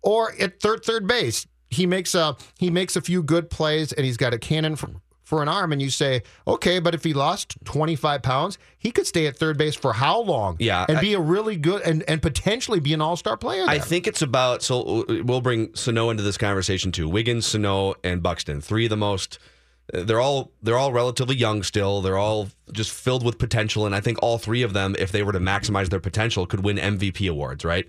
[0.03, 4.05] Or at third third base, he makes a he makes a few good plays and
[4.07, 4.89] he's got a cannon for,
[5.23, 5.73] for an arm.
[5.73, 9.59] And you say, okay, but if he lost 25 pounds, he could stay at third
[9.59, 10.57] base for how long?
[10.61, 13.65] Yeah, and I- be a really good and, and potentially be an all star player.
[13.67, 17.09] I think it's about so we'll bring Sano into this conversation too.
[17.09, 19.39] Wiggins, Sano, and Buxton, three of the most.
[19.93, 22.01] They're all they're all relatively young still.
[22.03, 25.23] They're all just filled with potential, and I think all three of them, if they
[25.23, 27.65] were to maximize their potential, could win MVP awards.
[27.65, 27.87] Right.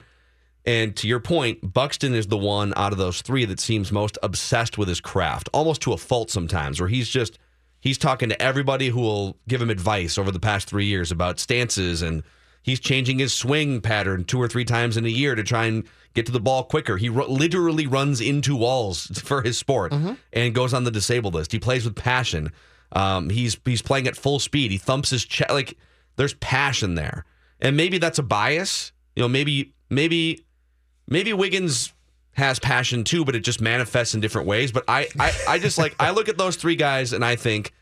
[0.67, 4.17] And to your point, Buxton is the one out of those three that seems most
[4.21, 7.39] obsessed with his craft, almost to a fault sometimes, where he's just
[7.79, 11.39] he's talking to everybody who will give him advice over the past three years about
[11.39, 12.21] stances and
[12.63, 15.87] he's changing his swing pattern two or three times in a year to try and
[16.13, 16.97] get to the ball quicker.
[16.97, 19.93] He literally runs into walls for his sport
[20.33, 21.53] and goes on the disabled list.
[21.53, 22.51] He plays with passion.
[22.91, 24.71] Um, he's he's playing at full speed.
[24.71, 25.49] He thumps his chest.
[25.49, 25.77] Like
[26.17, 27.23] there's passion there,
[27.61, 28.91] and maybe that's a bias.
[29.15, 30.43] You know, maybe maybe
[31.07, 31.93] maybe Wiggins
[32.33, 34.71] has passion too, but it just manifests in different ways.
[34.71, 37.73] But I, I, I just like I look at those three guys and I think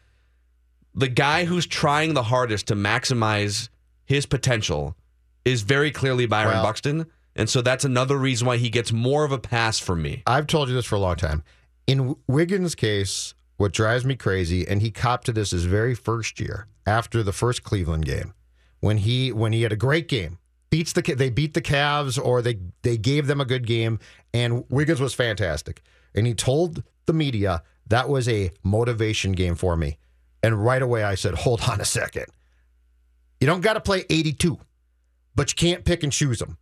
[0.94, 3.70] the guy who's trying the hardest to maximize
[4.06, 4.96] his potential
[5.44, 7.06] is very clearly Byron Well- Buxton.
[7.38, 10.24] And so that's another reason why he gets more of a pass from me.
[10.26, 11.44] I've told you this for a long time.
[11.86, 16.40] In Wiggins' case, what drives me crazy, and he copped to this his very first
[16.40, 18.34] year after the first Cleveland game,
[18.80, 20.38] when he when he had a great game,
[20.70, 24.00] beats the they beat the Cavs or they they gave them a good game,
[24.34, 25.82] and Wiggins was fantastic,
[26.14, 29.98] and he told the media that was a motivation game for me,
[30.44, 32.26] and right away I said, hold on a second,
[33.40, 34.58] you don't got to play 82,
[35.36, 36.58] but you can't pick and choose them.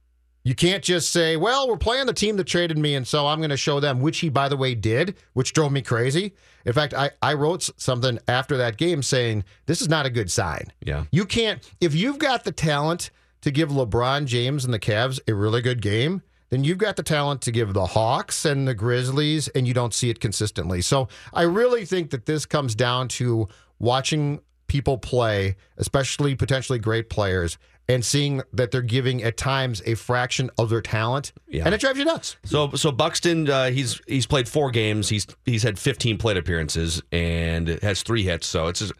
[0.46, 3.38] You can't just say, well, we're playing the team that traded me, and so I'm
[3.38, 6.36] going to show them, which he, by the way, did, which drove me crazy.
[6.66, 10.30] In fact, I, I wrote something after that game saying, this is not a good
[10.30, 10.74] sign.
[10.82, 11.06] Yeah.
[11.12, 13.10] You can't, if you've got the talent
[13.44, 17.04] to give LeBron James and the Cavs a really good game, then you've got the
[17.04, 20.82] talent to give the Hawks and the Grizzlies, and you don't see it consistently.
[20.82, 23.48] So I really think that this comes down to
[23.80, 27.58] watching people play, especially potentially great players,
[27.90, 31.64] and seeing that they're giving at times a fraction of their talent, Yeah.
[31.66, 32.38] and it drives you nuts.
[32.46, 35.10] So so Buxton, uh, he's he's played four games.
[35.10, 38.48] He's he's had 15 plate appearances and has three hits.
[38.48, 38.94] So it's just,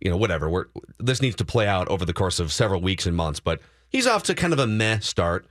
[0.00, 0.50] you know whatever.
[0.50, 0.66] We're,
[0.98, 3.40] this needs to play out over the course of several weeks and months.
[3.40, 5.46] But he's off to kind of a meh start.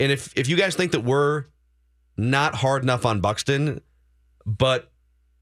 [0.00, 1.44] And if if you guys think that we're
[2.16, 3.80] not hard enough on Buxton,
[4.46, 4.90] but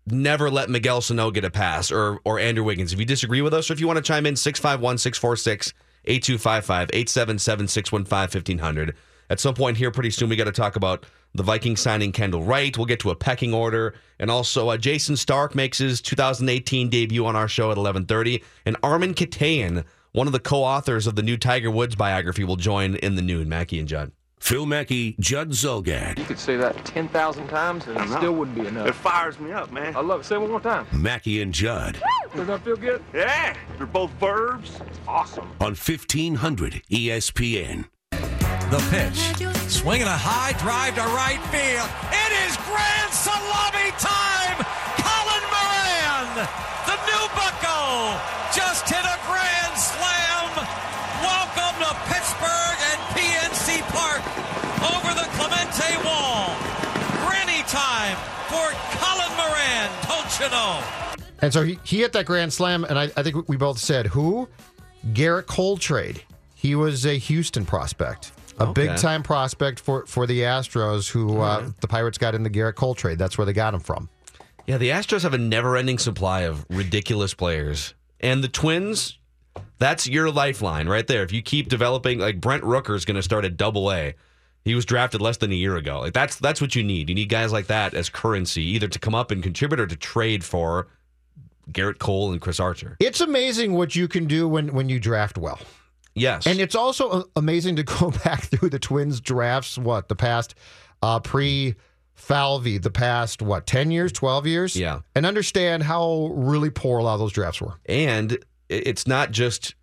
[0.06, 2.92] never let Miguel Sano get a pass or or Andrew Wiggins.
[2.92, 5.72] If you disagree with us or if you want to chime in 651 646
[6.04, 8.96] 8255 877 615 1500.
[9.30, 12.42] At some point here, pretty soon, we got to talk about the Vikings signing Kendall
[12.42, 12.76] Wright.
[12.76, 17.24] We'll get to a pecking order, and also uh, Jayson Stark makes his 2018 debut
[17.24, 21.36] on our show at 11:30, and Armen Keteyian, one of the co-authors of the new
[21.36, 23.48] Tiger Woods biography, will join in the noon.
[23.48, 24.12] Mackey and Judd.
[24.40, 26.18] Phil Mackey, Judd Zulgad.
[26.18, 28.88] You could say that 10,000 times and it still wouldn't be enough.
[28.88, 29.94] It fires me up, man.
[29.96, 30.24] I love it.
[30.24, 30.84] Say it one more time.
[30.92, 32.02] Mackey and Judd
[32.34, 33.04] Does that feel good?
[33.14, 34.80] Yeah, they're both verbs.
[35.06, 35.48] Awesome.
[35.60, 37.84] on 1500 ESPN.
[38.10, 39.70] The pitch.
[39.70, 41.88] Swinging a high drive to right field.
[42.10, 44.58] It is grand salami time.
[44.98, 46.48] Colin Moran,
[46.88, 48.18] the new bucko,
[60.42, 60.82] Don't you know?
[61.40, 64.06] And so he, he hit that grand slam, and I, I think we both said
[64.06, 64.48] who?
[65.12, 66.22] Gerrit Cole trade.
[66.54, 68.86] He was a Houston prospect, a Okay.
[68.86, 72.76] big time prospect for for the Astros, who uh, the Pirates got in the Gerrit
[72.76, 73.18] Cole trade.
[73.18, 74.08] That's where they got him from.
[74.66, 79.18] Yeah, the Astros have a never-ending supply of ridiculous players, and the Twins.
[79.78, 81.24] That's your lifeline right there.
[81.24, 84.14] If you keep developing, like Brent Rooker is going to start at Double A.
[84.64, 86.00] He was drafted less than a year ago.
[86.00, 87.08] Like that's that's what you need.
[87.08, 89.96] You need guys like that as currency, either to come up and contribute or to
[89.96, 90.88] trade for
[91.70, 92.96] Gerrit Cole and Chris Archer.
[93.00, 95.58] It's amazing what you can do when when you draft well.
[96.14, 96.46] Yes.
[96.46, 100.54] And it's also uh, amazing to go back through the Twins drafts, what, the past
[101.02, 101.74] uh, pre
[102.14, 104.76] Falvey, the past, what, 10 years, 12 years?
[104.76, 105.00] Yeah.
[105.14, 107.74] And understand how really poor a lot of those drafts were.
[107.86, 109.74] and it's not just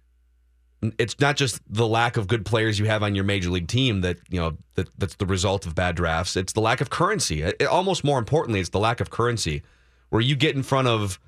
[0.98, 4.02] it's not just the lack of good players you have on your major league team
[4.02, 6.36] that you know that that's the result of bad drafts.
[6.36, 7.42] It's the lack of currency.
[7.42, 9.62] It- almost more importantly, it's the lack of currency
[10.10, 11.20] where you get in front of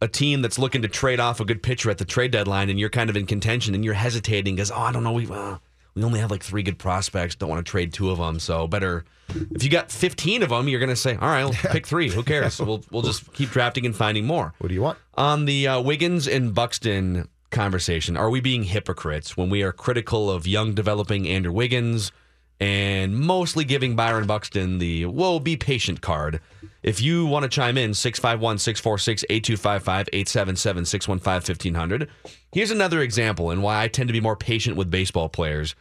[0.00, 2.78] a team that's looking to trade off a good pitcher at the trade deadline, and
[2.78, 5.56] you're kind of in contention, and you're hesitating because oh, I don't know, we uh,
[5.94, 7.36] we only have like three good prospects.
[7.36, 9.04] Don't want to trade two of them, so better.
[9.52, 12.10] If you got 15 of them, you're going to say, all right, pick three.
[12.10, 12.60] Who cares?
[12.64, 14.52] We'll we'll just keep drafting and finding more.
[14.58, 14.98] What do you want?
[15.14, 20.30] On the uh, Wiggins and Buxton conversation, are we being hypocrites when we are critical
[20.30, 22.12] of young developing Andrew Wiggins
[22.60, 26.40] and mostly giving Byron Buxton the whoa, be patient card?
[26.82, 32.10] If you want to chime in, 651 646 8255 877 615 1500.
[32.52, 35.74] Here's another example and why I tend to be more patient with baseball players,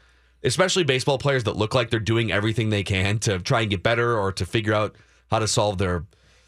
[0.44, 3.84] especially baseball players that look like they're doing everything they can to try and get
[3.84, 4.96] better or to figure out
[5.30, 6.06] how to solve their,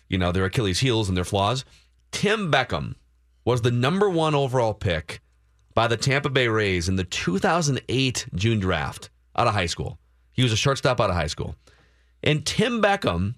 [0.08, 1.66] you know, their Achilles heels and their flaws.
[2.12, 2.96] Tim Beckham
[3.46, 5.22] was the number one overall pick
[5.74, 10.00] by the Tampa Bay Rays in the 2008 June draft out of high school.
[10.34, 11.56] He was a shortstop out of high school.
[12.24, 13.36] And Tim Beckham,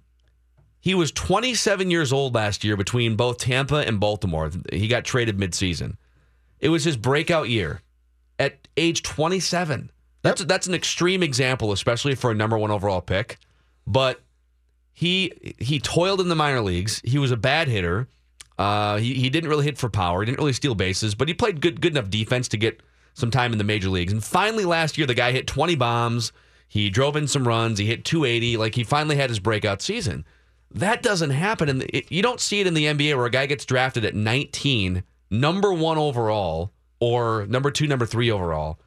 [0.80, 4.50] he was 27 years old last year between both Tampa and Baltimore.
[4.72, 5.98] He got traded midseason.
[6.60, 7.82] It was his breakout year
[8.40, 9.92] at age 27.
[10.22, 13.38] That's that's an extreme example, especially for a number one overall pick.
[13.86, 14.22] But
[14.94, 17.02] he he toiled in the minor leagues.
[17.04, 18.08] He was a bad hitter.
[18.58, 20.22] Uh, he he didn't really hit for power.
[20.22, 22.82] He didn't really steal bases, but he played good good enough defense to get
[23.14, 24.12] some time in the major leagues.
[24.14, 26.32] And finally, last year, the guy hit 20 bombs.
[26.68, 27.80] He drove in some runs.
[27.80, 28.58] He hit 280.
[28.58, 30.26] Like he finally had his breakout season.
[30.72, 33.64] That doesn't happen, and you don't see it in the NBA where a guy gets
[33.66, 38.78] drafted at 19, number one overall, or number two, number three overall,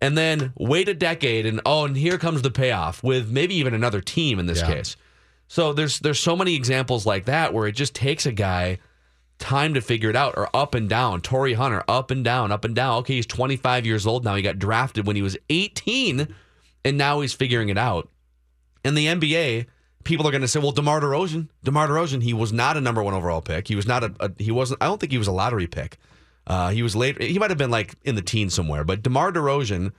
[0.00, 3.74] and then wait a decade, and oh, and here comes the payoff with maybe even
[3.74, 4.74] another team in this Yeah.
[4.74, 4.96] case.
[5.46, 8.78] So there's there's so many examples like that where it just takes a guy
[9.40, 11.20] time to figure it out, or up and down.
[11.20, 12.98] Torii Hunter, up and down, up and down.
[12.98, 14.36] Okay, he's 25 years old now.
[14.36, 16.28] He got drafted when he was 18,
[16.84, 18.08] and now he's figuring it out.
[18.84, 19.66] In the NBA,
[20.04, 23.02] people are going to say, "Well, DeMar DeRozan, DeMar DeRozan, he was not a number
[23.02, 23.66] one overall pick.
[23.66, 24.82] He was not a, a he wasn't.
[24.82, 25.98] I don't think he was a lottery pick.
[26.46, 27.20] Uh, he was late.
[27.20, 28.84] He might have been like in the teens somewhere.
[28.84, 29.92] But DeMar DeRozan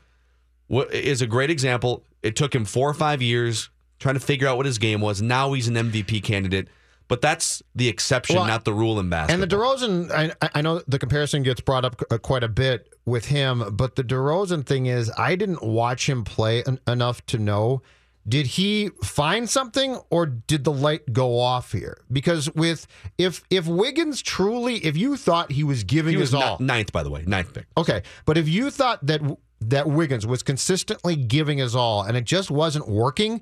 [0.70, 2.04] is a great example.
[2.24, 5.22] It took him four or five years trying to figure out what his game was.
[5.22, 6.68] Now he's an MVP candidate.
[7.12, 9.44] But that's the exception, Well, not the rule in basketball.
[9.44, 13.26] And the DeRozan, I, I know the comparison gets brought up quite a bit with
[13.26, 17.82] him, but the DeRozan thing is, I didn't watch him play en- enough to know.
[18.26, 21.98] Did he find something, or did the light go off here?
[22.10, 26.36] Because with if if Wiggins truly, if you thought he was giving he was his
[26.36, 27.66] all, ninth, by the way, ninth pick.
[27.76, 29.20] Okay, but if you thought that
[29.60, 33.42] that Wiggins was consistently giving his all and it just wasn't working,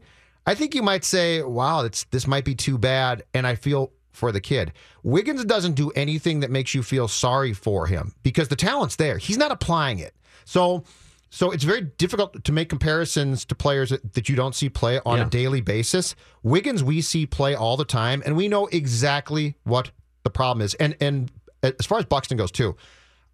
[0.49, 3.91] I think you might say, "Wow, it's this might be too bad." And I feel
[4.12, 4.73] for the kid.
[5.03, 9.17] Wiggins doesn't do anything that makes you feel sorry for him because the talent's there.
[9.17, 10.13] He's not applying it.
[10.45, 10.83] So
[11.29, 14.99] so it's very difficult to make comparisons to players that, that you don't see play
[15.05, 15.27] on Yeah.
[15.27, 16.15] a daily basis.
[16.41, 19.91] Wiggins we see play all the time and we know exactly what
[20.23, 20.73] the problem is.
[20.75, 21.31] And and
[21.62, 22.75] as far as Buxton goes too,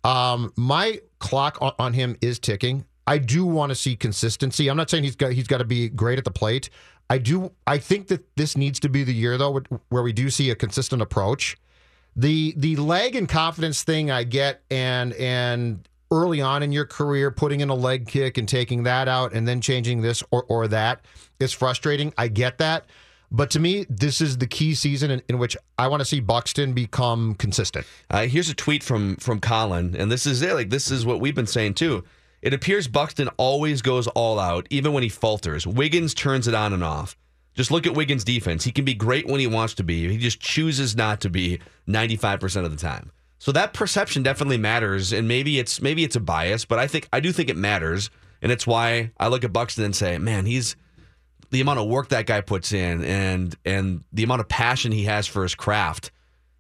[0.04, 2.86] um, my clock on, on him is ticking.
[3.08, 4.68] I do want to see consistency.
[4.70, 6.70] I'm not saying he's got he's got to be great at the plate.
[7.10, 7.52] I do.
[7.68, 10.56] I think that this needs to be the year though, where we do see a
[10.56, 11.58] consistent approach.
[12.16, 17.30] The the leg and confidence thing I get, and and early on in your career,
[17.32, 20.68] putting in a leg kick and taking that out, and then changing this or or
[20.70, 21.06] that
[21.40, 22.14] is frustrating.
[22.18, 22.86] I get that.
[23.32, 26.20] But to me, this is the key season in, in which I want to see
[26.20, 27.86] Buxton become consistent.
[28.10, 30.54] Uh, here's a tweet from from Colin, and this is it.
[30.54, 32.04] Like this is what we've been saying too.
[32.42, 35.66] It appears Buxton always goes all out, even when he falters.
[35.66, 37.16] Wiggins turns it on and off.
[37.56, 38.66] Just look at Wiggins' defense.
[38.66, 40.10] He can be great when he wants to be.
[40.10, 43.12] He just chooses not to be 95% of the time.
[43.40, 47.08] So that perception definitely matters, and maybe it's maybe it's a bias, but I think
[47.14, 48.10] I do think it matters,
[48.42, 50.76] and it's why I look at Buxton and say, man, he's
[51.52, 55.04] the amount of work that guy puts in, and and the amount of passion he
[55.04, 56.12] has for his craft.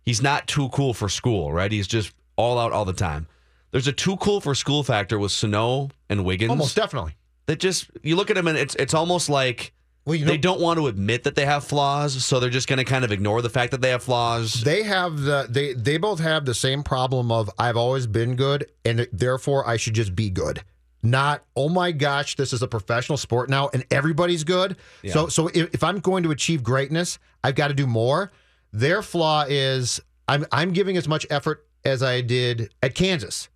[0.05, 1.71] He's not too cool for school, right?
[1.71, 3.27] He's just all out all the time.
[3.75, 6.49] There's a too cool for school factor with Sano and Wiggins.
[6.49, 7.17] Almost definitely.
[7.47, 9.73] That just you look at them and it's it's almost like
[10.05, 12.77] Well, you they don't want to admit that they have flaws, so they're just going
[12.77, 14.63] to kind of ignore the fact that they have flaws.
[14.63, 18.71] They have the they they both have the same problem of I've always been good
[18.85, 20.63] and therefore I should just be good.
[21.03, 24.77] Not oh my gosh, this is a professional sport now and everybody's good.
[25.11, 28.31] So so if, if I'm going to achieve greatness, I've got to do more.
[28.71, 29.99] Their flaw is
[30.29, 33.49] I'm I'm giving as much effort as I did at Kansas.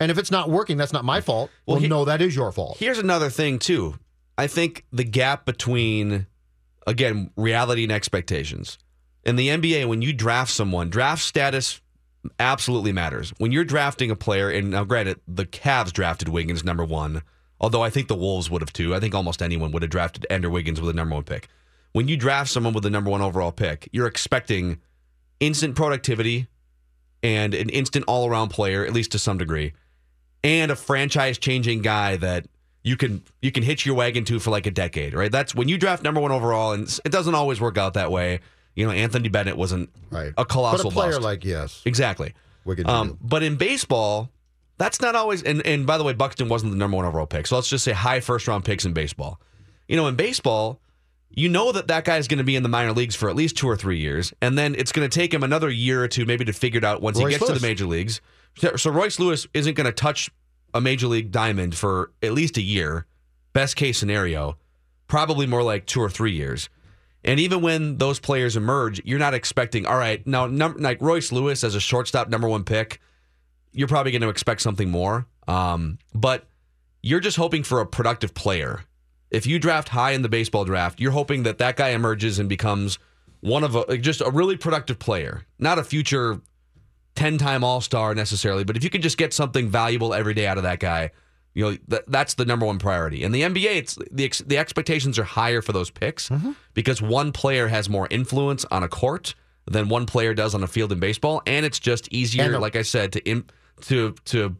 [0.00, 1.50] And if it's not working, that's not my fault.
[1.66, 2.78] Well, Well, he- no, that is your fault.
[2.78, 3.98] Here's another thing too.
[4.38, 6.26] I think the gap between
[6.86, 8.78] again reality and expectations
[9.24, 11.80] in the NBA when you draft someone, draft status
[12.38, 13.32] absolutely matters.
[13.38, 17.22] When you're drafting a player, and now granted, the Cavs drafted Wiggins number one,
[17.60, 18.94] although I think the Wolves would have too.
[18.94, 21.48] I think almost anyone would have drafted Andrew Wiggins with a number one pick.
[21.92, 24.78] When you draft someone with the number one overall pick, you're expecting
[25.40, 26.46] instant productivity
[27.22, 29.72] and an instant all around player, at least to some degree
[30.42, 32.46] and a franchise changing guy that
[32.82, 35.30] you can you can hitch your wagon to for like a decade, right?
[35.30, 38.40] That's when you draft number one overall, and it doesn't always work out that way.
[38.74, 40.32] You know, Anthony Bennett wasn't Right.
[40.38, 41.22] a colossal but a player bust.
[41.22, 41.82] like yes.
[41.84, 42.34] exactly.
[42.86, 44.30] Um, but in baseball,
[44.78, 45.42] that's not always.
[45.42, 47.84] And and by the way, Buxton wasn't the number one overall pick, so let's just
[47.84, 49.40] say high first round picks in baseball.
[49.88, 50.80] You know, in baseball,
[51.30, 53.34] you know that that guy is going to be in the minor leagues for at
[53.36, 56.08] least two or three years, and then it's going to take him another year or
[56.08, 57.58] two maybe to figure it out once Royce he gets Lewis.
[57.58, 58.20] to the major leagues.
[58.56, 60.30] So, Royce Lewis isn't going to touch
[60.74, 63.06] a major league diamond for at least a year.
[63.52, 64.58] Best case scenario,
[65.08, 66.68] probably more like two or three years.
[67.24, 71.32] And even when those players emerge, you're not expecting, all right, now, num- like Royce
[71.32, 73.00] Lewis as a shortstop number one pick,
[73.72, 75.26] you're probably going to expect something more.
[75.46, 76.46] Um, but
[77.02, 78.84] you're just hoping for a productive player.
[79.30, 82.48] If you draft high in the baseball draft, you're hoping that that guy emerges and
[82.48, 82.98] becomes
[83.40, 86.40] one of a just a really productive player, not a future
[87.20, 90.46] 10 time All Star necessarily, but if you can just get something valuable every day
[90.46, 91.10] out of that guy,
[91.52, 93.22] you know that, that's the number one priority.
[93.22, 96.52] In the NBA, it's the ex- the expectations are higher for those picks mm-hmm.
[96.72, 99.34] because one player has more influence on a court
[99.66, 102.74] than one player does on a field in baseball, and it's just easier, the- like
[102.74, 103.52] I said, to imp-
[103.82, 104.56] to to,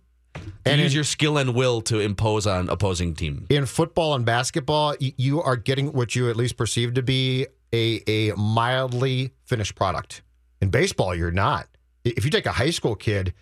[0.67, 3.47] And use in- your skill and will to impose on opposing team.
[3.49, 8.03] in football and basketball, you are getting what you at least perceive to be a,
[8.07, 10.23] a mildly finished product.
[10.61, 11.67] In baseball, you're not.
[12.05, 13.35] If you take a high school kid,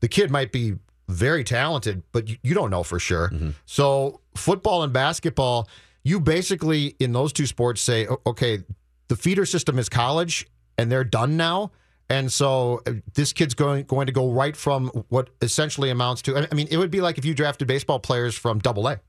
[0.00, 0.74] the kid might be
[1.08, 3.30] very talented, but you, you don't know for sure.
[3.64, 5.68] So, football and basketball,
[6.02, 8.60] you basically, in those two sports, say, okay,
[9.08, 10.46] the feeder system is college
[10.78, 11.72] and they're done now.
[12.08, 16.46] And so uh, this kid's going going to go right from what essentially amounts to.
[16.50, 19.00] I mean, it would be like if you drafted baseball players from Double A,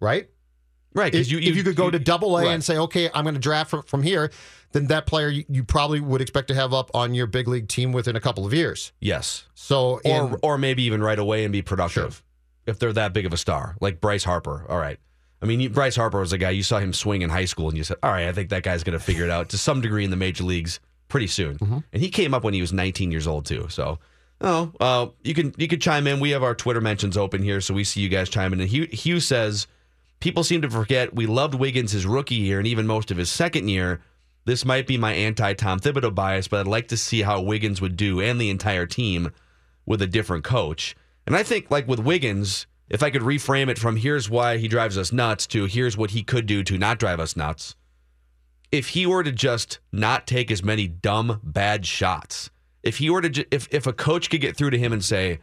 [0.00, 0.28] right?
[0.92, 2.52] Right, If you- if you- could go you- to Double A right.
[2.52, 4.30] and say, okay, I'm going to draft from, from here,
[4.72, 7.68] then that player you, you probably would expect to have up on your big league
[7.68, 8.92] team within a couple of years.
[9.00, 9.44] Yes.
[9.54, 12.22] So, or in- or maybe even right away and be productive
[12.66, 14.66] if they're that big of a star, like Bryce Harper.
[14.68, 14.98] All right.
[15.42, 17.68] I mean, you- Bryce Harper was a guy you saw him swing in high school,
[17.68, 19.58] and you said, "All right, I think that guy's going to figure it out to
[19.58, 21.78] some degree in the major leagues pretty soon." Mm-hmm.
[21.92, 23.66] And he came up when he was 19 years old too.
[23.70, 23.98] So,
[24.42, 26.20] oh, uh, you can you can chime in.
[26.20, 28.66] We have our Twitter mentions open here, so we see you guys chiming in.
[28.68, 29.66] Hugh, Hugh says
[30.20, 33.30] people seem to forget we loved Wiggins his rookie year and even most of his
[33.30, 34.00] second year.
[34.44, 37.80] This might be my anti Tom Thibodeau bias, but I'd like to see how Wiggins
[37.80, 39.32] would do and the entire team
[39.84, 40.94] with a different coach.
[41.26, 44.68] And I think, like with Wiggins, if I could reframe it from here's why he
[44.68, 47.76] drives us nuts to here's what he could do to not drive us nuts,
[48.72, 52.50] if he were to just not take as many dumb, bad shots,
[52.82, 55.38] if he were to, if, if a coach could get through to him and say,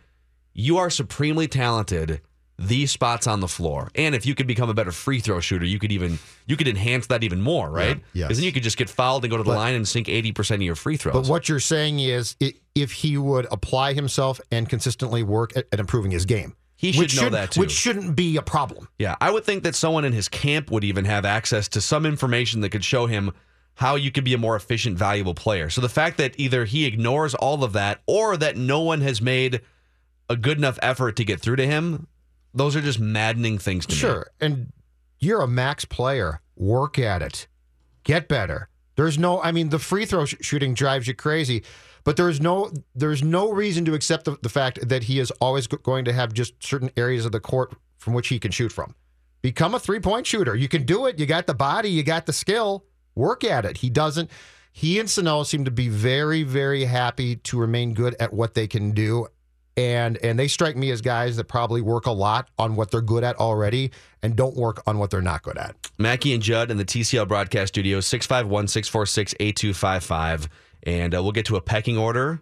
[0.54, 2.22] you are supremely talented,
[2.60, 3.90] these spots on the floor.
[3.94, 6.68] And if you could become a better free throw shooter, you could even, you could
[6.68, 7.98] enhance that even more, right?
[7.98, 8.28] Yeah, yes.
[8.28, 10.08] Because then you could just get fouled and go to the But- line and sink
[10.08, 11.14] 80% of your free throws.
[11.14, 12.36] but what you're saying is
[12.76, 17.00] if he would apply himself and consistently work at, at improving his game, He should
[17.02, 17.60] which know that, too.
[17.60, 18.88] Which shouldn't be a problem.
[18.98, 22.06] Yeah, I would think that someone in his camp would even have access to some
[22.08, 23.32] information that could show him
[23.76, 25.70] how you could be a more efficient, valuable player.
[25.70, 29.22] So the fact that either he ignores all of that or that no one has
[29.22, 29.62] made
[30.28, 32.08] a good enough effort to get through to him,
[32.58, 34.00] those are just maddening things to me.
[34.00, 34.28] Sure.
[34.40, 34.72] And
[35.20, 36.42] you're a max player.
[36.56, 37.48] Work at it.
[38.04, 38.70] Get better.
[38.96, 41.64] There's no I mean the free throw sh- shooting drives you crazy,
[42.04, 45.68] but there's no there's no reason to accept the, the fact that he is always
[45.68, 48.72] go- going to have just certain areas of the court from which he can shoot
[48.72, 48.96] from.
[49.42, 50.56] Become a three-point shooter.
[50.56, 51.20] You can do it.
[51.20, 52.86] You got the body, you got the skill.
[53.14, 53.78] Work at it.
[53.78, 54.32] He doesn't
[54.72, 58.68] he and Sano seem to be very very happy to remain good at what they
[58.68, 59.28] can do
[59.78, 63.00] and and they strike me as guys that probably work a lot on what they're
[63.02, 63.92] good at already
[64.24, 65.76] and don't work on what they're not good at.
[65.98, 70.50] Mackey and Judd in the TCL broadcast studio, 651 646 8255.
[70.84, 72.42] And uh, we'll get to a pecking order.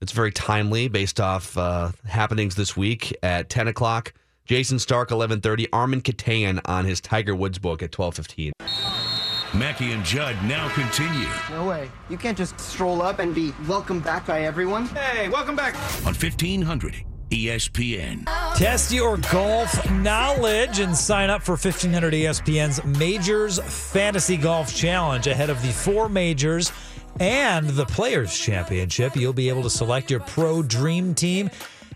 [0.00, 4.12] It's very timely based off uh, happenings this week at 10 o'clock.
[4.46, 5.72] Jayson Stark, 1130.
[5.72, 9.05] Armen Keteyian on his Tiger Woods book at 1215.
[9.54, 11.90] Mackey and Judd now continue No way.
[12.08, 14.86] You can't just stroll up and be welcomed back by everyone.
[14.86, 15.74] Hey, welcome back.
[16.06, 18.24] on E 1500 ESPN.
[18.56, 23.58] Test your golf knowledge and sign up for 1500 ESPN's Majors
[23.92, 26.70] Fantasy Golf Challenge ahead of the four majors
[27.18, 29.16] and the Players Championship.
[29.16, 31.50] You'll be able to select your pro dream team.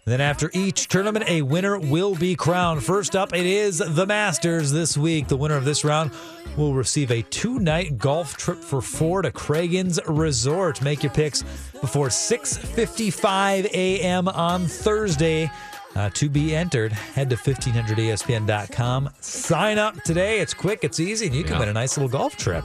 [0.07, 2.83] Then after each tournament, a winner will be crowned.
[2.83, 5.29] First up, it is the Masters this week.
[5.29, 6.11] The winner of this round
[6.57, 10.83] will receive a two night golf trip for four to Cragun's Resort.
[10.83, 11.43] Make your picks
[11.81, 14.29] before 6:55 a.m.
[14.29, 15.51] on Thursday.
[15.97, 19.11] Uh, to be entered, head to 1500ESPN.com.
[19.21, 20.39] Sign up today.
[20.39, 21.59] It's quick, it's easy, and you can Yeah.
[21.61, 22.65] win a nice little golf trip.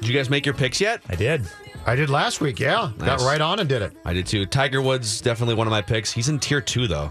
[0.00, 1.02] Did you guys make your picks yet?
[1.10, 1.42] I did.
[1.86, 2.58] I did last week.
[2.60, 3.96] Yeah, got right on and did it.
[4.04, 4.46] I did too.
[4.46, 6.12] Tiger Woods definitely one of my picks.
[6.12, 7.10] He's in tier two though.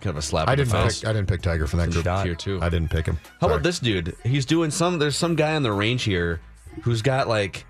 [0.00, 0.48] Kind of a slap.
[0.48, 1.04] I didn't pick.
[1.04, 2.04] I didn't pick Tiger for that group.
[2.22, 2.60] Tier two.
[2.62, 3.16] I didn't pick him.
[3.40, 3.52] How Sorry.
[3.54, 4.16] about this dude?
[4.24, 4.98] He's doing some.
[4.98, 6.40] There's some guy on the range here
[6.82, 7.64] who's got like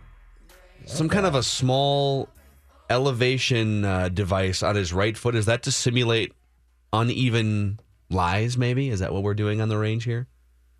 [0.84, 2.28] some kind of a small
[2.90, 5.34] elevation uh, device on his right foot.
[5.34, 6.32] Is that to simulate
[6.92, 7.80] uneven
[8.10, 8.58] lies?
[8.58, 10.26] Maybe is that what we're doing on the range here?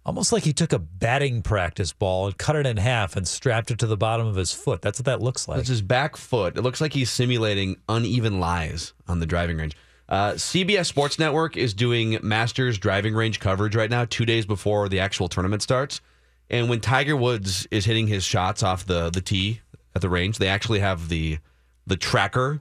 [0.07, 3.73] Almost like he took a batting practice ball and cut it in half and strapped
[3.73, 4.81] it to the bottom of his foot.
[4.81, 5.59] That's what that looks like.
[5.59, 6.57] It's his back foot.
[6.57, 9.77] It looks like he's simulating uneven lies on the driving range.
[10.09, 14.89] Uh, CBS Sports Network is doing Masters driving range coverage right now, two days before
[14.89, 16.01] the actual tournament starts.
[16.49, 19.61] And when Tiger Woods is hitting his shots off the the tee
[19.97, 21.39] at the range, they actually have the
[21.85, 22.61] the tracker,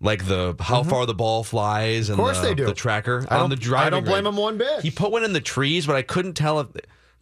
[0.00, 2.24] like the how far the ball flies, and Mm-hmm.
[2.26, 2.66] course the, they do.
[2.66, 3.86] the tracker I on the driving.
[3.86, 4.34] I don't blame range.
[4.34, 4.80] him one bit.
[4.82, 6.68] He put one in the trees, but I couldn't tell if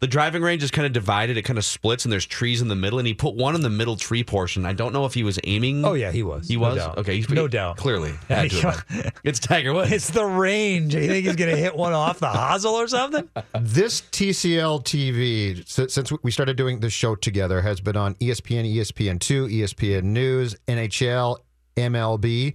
[0.01, 1.35] the driving range is kind of divided.
[1.35, 2.99] It kind of splits, and there's trees in the middle.
[2.99, 4.65] And he put one in the middle tree portion.
[4.65, 5.83] I don't know if he was aiming.
[5.83, 6.47] Oh, yeah, he was.
[6.47, 6.97] He was doubt.
[6.99, 7.17] okay.
[7.17, 7.75] He's, No doubt.
[7.75, 9.11] Clearly, had to have been.
[9.25, 9.91] it's Tiger Woods.
[9.91, 10.95] It's the range.
[10.95, 13.27] You think he's going to hit one off the hosel or something?
[13.59, 18.73] This TCL TV, since we started doing this show together, has been on E ESPN,
[18.73, 21.39] ESPN2, ESPN News, NHL,
[21.79, 22.53] MLB.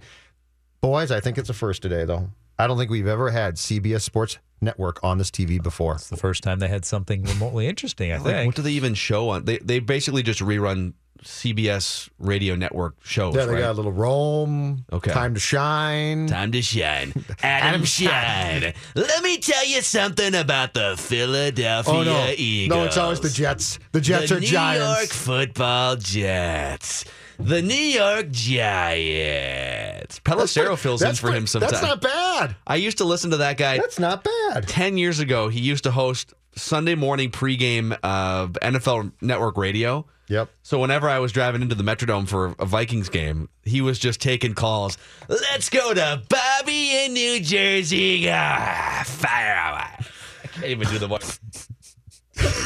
[0.81, 2.29] Boys, I think it's a first today, though.
[2.57, 5.95] I don't think we've ever had CBS Sports Network on this TV before.
[5.95, 8.45] It's the first time they had something remotely interesting, I Like, think.
[8.47, 9.45] what do they even show on?
[9.45, 13.35] They they basically just rerun CBS radio network shows.
[13.35, 13.59] Yeah, they right?
[13.61, 15.11] got a little Rome, Okay.
[15.11, 16.27] Time to Schein.
[16.27, 17.13] Time to Schein.
[17.43, 18.73] Adam, Schein.
[18.95, 22.33] Let me tell you something about the Philadelphia Oh, no.
[22.37, 22.77] Eagles.
[22.77, 23.79] No, it's always the Jets.
[23.91, 24.99] The Jets the are New giants.
[25.01, 27.05] York football Jets.
[27.39, 30.19] The New York Giants.
[30.19, 31.73] Pelissero fills in for pre- him sometimes.
[31.73, 32.55] That's not bad.
[32.65, 33.77] I used to listen to that guy.
[33.77, 34.67] That's not bad.
[34.67, 40.05] 10 years ago, he used to host Sunday morning pregame of NFL Network Radio.
[40.27, 40.49] Yep.
[40.63, 44.19] So whenever I was driving into the Metrodome for a Vikings game, he was just
[44.21, 44.97] taking calls.
[45.27, 48.27] Let's go to Bobby in New Jersey.
[48.29, 50.07] Ah, fire away.
[50.43, 51.39] I can't even do the voice.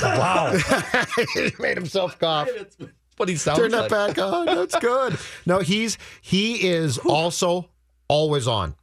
[0.01, 0.57] Wow.
[1.35, 2.49] he made himself cough.
[3.19, 3.89] What he sounds Turn like.
[3.89, 4.45] that back on.
[4.45, 5.17] That's good.
[5.45, 7.69] No, he's he is also
[8.07, 8.75] always on.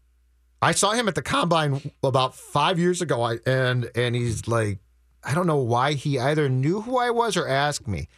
[0.61, 4.79] I saw him at the combine about five years ago, I, and and he's like,
[5.25, 8.09] I don't know why he either knew who I was or asked me,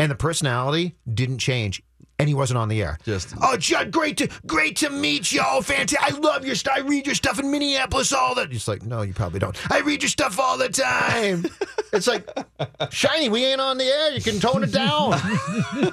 [0.00, 1.80] and the personality didn't change,
[2.22, 2.98] and he wasn't on the air.
[3.04, 5.42] Just Oh, Judd, great to great to meet you.
[5.44, 6.14] Oh, fantastic!
[6.14, 6.74] I love your stuff.
[6.76, 8.46] I read your stuff in Minneapolis all the.
[8.46, 9.56] He's like, no, you probably don't.
[9.70, 11.44] I read your stuff all the time.
[11.92, 12.26] it's like,
[12.90, 13.28] shiny.
[13.28, 14.12] We ain't on the air.
[14.12, 15.20] You can tone it down.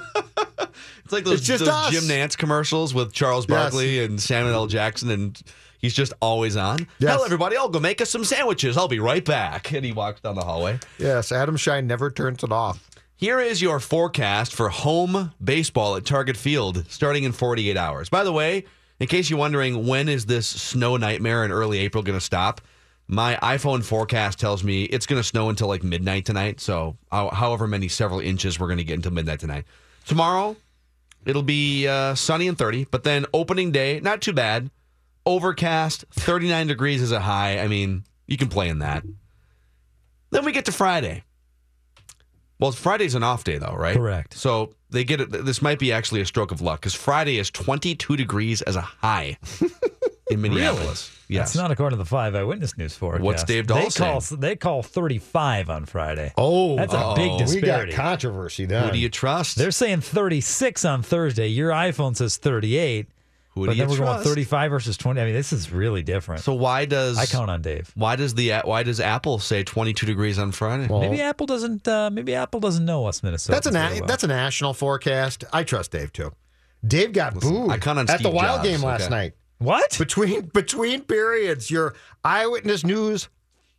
[1.04, 1.90] It's like those, It's just those.
[1.90, 3.58] Jim Nantz commercials with Charles Yes.
[3.58, 4.66] Barkley and Samuel L.
[4.68, 5.40] Jackson, and
[5.80, 6.86] he's just always on.
[7.00, 7.10] Yes.
[7.16, 8.76] Tell everybody, I'll go make us some sandwiches.
[8.76, 9.72] I'll be right back.
[9.72, 10.78] And he walks down the hallway.
[10.98, 12.88] yes, Adam Schein never turns it off.
[13.20, 18.08] Here is your forecast for home baseball at Target Field starting in 48 hours.
[18.08, 18.64] By the way,
[18.98, 22.62] in case you're wondering when is this snow nightmare in early April going to stop,
[23.08, 26.60] my iPhone forecast tells me it's going to snow until like midnight tonight.
[26.60, 29.66] So, however many several inches we're going to get until midnight tonight.
[30.06, 30.56] Tomorrow,
[31.26, 34.70] it'll be uh, sunny and 30, but then opening day, not too bad.
[35.26, 37.58] Overcast, 39 degrees is a high.
[37.58, 39.04] I mean, you can play in that.
[40.30, 41.24] Then we get to Friday.
[42.60, 43.96] Well, Friday's an off day, though, right?
[43.96, 44.34] Correct.
[44.34, 45.30] So they get it.
[45.30, 48.80] This might be actually a stroke of luck because Friday is 22 degrees as a
[48.80, 49.38] high
[50.30, 51.16] in Minneapolis.
[51.28, 51.50] Yes.
[51.50, 53.24] That's not according to the five eyewitness news forecast.
[53.24, 56.32] What's Dave Dahl they call, they call 35 on Friday.
[56.36, 57.14] Oh, That's a uh-oh.
[57.14, 57.54] big oh.
[57.54, 58.80] we got controversy though.
[58.80, 59.56] Who do you trust?
[59.56, 61.46] They're saying 36 on Thursday.
[61.46, 63.06] Your iPhone says 38.
[63.54, 65.20] Who but do you then we're going 35 versus 20.
[65.20, 66.42] I mean, this is really different.
[66.42, 67.90] So why does I count on Dave.
[67.96, 70.86] Why does the why does Apple say 22 degrees on Friday?
[70.86, 71.86] Well, Maybe Apple doesn't.
[71.88, 73.56] Uh, maybe Apple doesn't know us Minnesota.
[73.56, 75.44] that's a na- that's a national forecast.
[75.52, 76.32] I trust Dave too.
[76.86, 79.10] Dave got booed I count on at the Wild Jobs, game last okay.
[79.10, 79.32] night.
[79.58, 79.98] what?
[79.98, 81.94] Between between periods, your
[82.24, 83.28] eyewitness news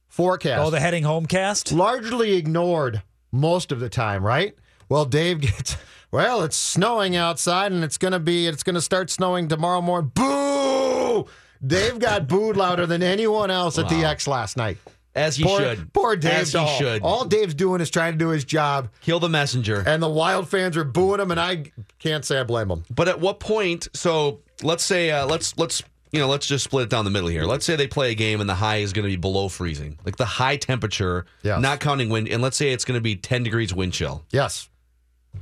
[0.10, 1.72] forecast Oh, the heading home cast.
[1.72, 3.02] largely ignored
[3.32, 4.54] most of the time, right?
[4.90, 5.78] Well, Dave gets.
[6.12, 8.48] Well, it's snowing outside, and it's gonna be.
[8.48, 10.12] It's gonna start snowing tomorrow morning.
[10.14, 11.26] Boo!
[11.66, 14.78] Dave got booed louder than anyone else at the X last night.
[15.14, 15.94] As he poor, should.
[15.94, 16.32] Poor Dave.
[16.32, 16.68] As he Dahl.
[16.80, 17.02] should.
[17.02, 19.84] All Dave's doing is trying to do his job, Kill the messenger.
[19.86, 22.84] and the Wild fans are booing him, and I can't say I blame him.
[22.90, 23.88] But at what point?
[23.94, 27.30] So let's say uh, let's let's you know let's just split it down the middle
[27.30, 27.44] here.
[27.44, 29.98] Let's say they play a game and the high is going to be below freezing,
[30.06, 31.62] like the high temperature, Yes.
[31.62, 32.28] not counting wind.
[32.30, 34.24] And let's say it's going to be ten degrees wind chill.
[34.32, 34.70] Yes.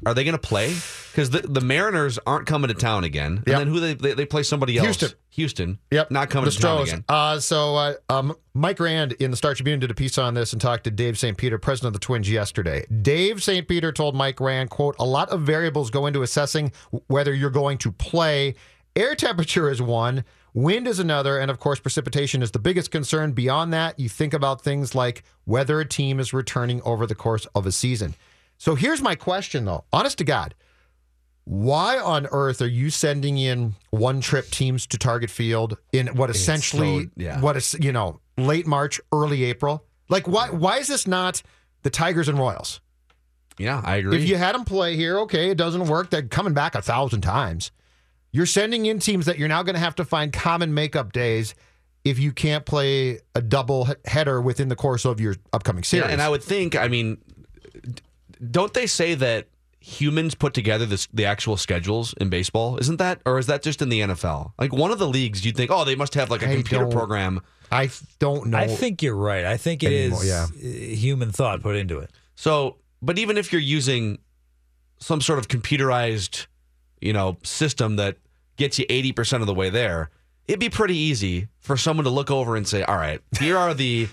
[0.06, 0.74] Are they going to play?
[1.12, 3.38] Because the, the Mariners aren't coming to town again.
[3.40, 3.58] And Yep.
[3.58, 4.86] then who they, they they play somebody else?
[4.86, 5.10] Houston.
[5.32, 5.80] Houston.
[5.92, 6.12] Yep.
[6.12, 7.04] Not coming the to town again.
[7.10, 10.54] Uh, so uh, um, Mike Rand in the Star Tribune did a piece on this
[10.54, 11.38] and talked to Dave St.
[11.38, 12.86] Peter, president of the Twins, yesterday.
[13.02, 13.68] Dave St.
[13.68, 16.72] Peter told Mike Rand, quote, a lot of variables go into assessing
[17.08, 18.56] whether you're going to play.
[18.96, 20.24] Air temperature is one,
[20.54, 23.34] wind is another, and of course, precipitation is the biggest concern.
[23.34, 27.46] Beyond that, you think about things like whether a team is returning over the course
[27.56, 28.16] of a season.
[28.60, 29.86] So here's my question, though.
[29.92, 30.54] Honest to God,
[31.46, 36.30] why on earth are you sending in one trip teams to Target Field in what
[36.30, 37.42] essentially so- yeah.
[37.42, 39.86] what is you know late March, early April?
[40.10, 41.42] Like why why is this not
[41.84, 42.82] the Tigers and Royals?
[43.58, 44.22] Yeah, I agree.
[44.22, 46.10] If you had them play here, okay, it doesn't work.
[46.10, 47.72] They're coming back a thousand times.
[48.32, 51.56] You're sending in teams that you're now going to have to find common makeup days
[52.06, 56.06] if you can't play a double header within the course of your upcoming series.
[56.06, 57.18] Yeah, and I would think, I mean,
[58.52, 59.48] don't they say that
[59.82, 62.78] humans put together this, the actual schedules in baseball?
[62.78, 64.52] Isn't that, or is that just in the NFL?
[64.58, 66.88] Like one of the leagues, you'd think, oh, they must have like a I computer
[66.88, 67.42] program.
[67.72, 68.58] I don't know.
[68.58, 69.46] I think you're right.
[69.46, 70.46] I think it is Anymore, yeah.
[70.46, 72.12] uh, human thought put into it.
[72.36, 74.20] So, but even if you're using
[75.00, 76.48] some sort of computerized,
[77.00, 78.18] you know, system that
[78.58, 80.10] gets you 80% of the way there,
[80.48, 83.74] it'd be pretty easy for someone to look over and say, all right, here are
[83.74, 84.10] the,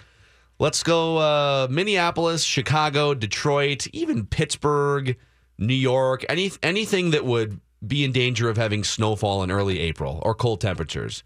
[0.59, 5.17] let's go uh, Minneapolis, Chicago, Detroit, even Pittsburgh,
[5.59, 10.21] New York, any, anything that would be in danger of having snowfall in early April
[10.23, 11.23] or cold temperatures.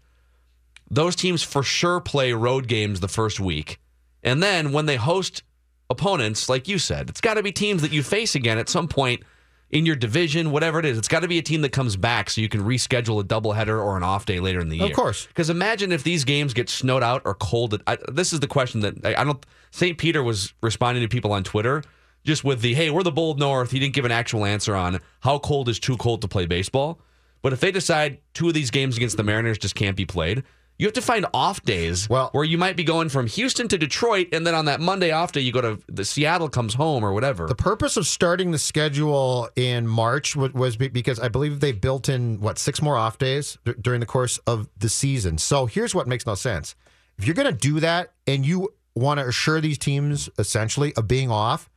[0.89, 3.79] Those teams for sure play road games the first week.
[4.23, 5.43] And then when they host
[5.89, 8.87] opponents, like you said, it's got to be teams that you face again at some
[8.87, 9.23] point
[9.71, 10.97] in your division, whatever it is.
[10.97, 13.81] It's got to be a team that comes back so you can reschedule a doubleheader
[13.81, 14.87] or an off day later in the year.
[14.87, 15.25] Of course.
[15.27, 17.81] Because imagine if these games get snowed out or cold.
[17.87, 19.43] I, this is the question that I, I don't.
[19.71, 19.97] St.
[19.97, 21.83] Peter was responding to people on Twitter
[22.23, 23.71] just with the, hey, we're the bold north.
[23.71, 26.99] He didn't give an actual answer on how cold is too cold to play baseball.
[27.41, 30.43] But if they decide two of these games against the Mariners just can't be played,
[30.81, 33.77] you have to find off days well, where you might be going from Houston to
[33.77, 37.05] Detroit, and then on that Monday off day, you go to the Seattle comes home
[37.05, 37.45] or whatever.
[37.45, 42.09] The purpose of starting the schedule in March wa- was because I believe they built
[42.09, 45.37] in what six more off days d- during the course of the season.
[45.37, 46.73] So here's what makes no sense:
[47.19, 51.07] if you're going to do that and you want to assure these teams essentially of
[51.07, 51.69] being off,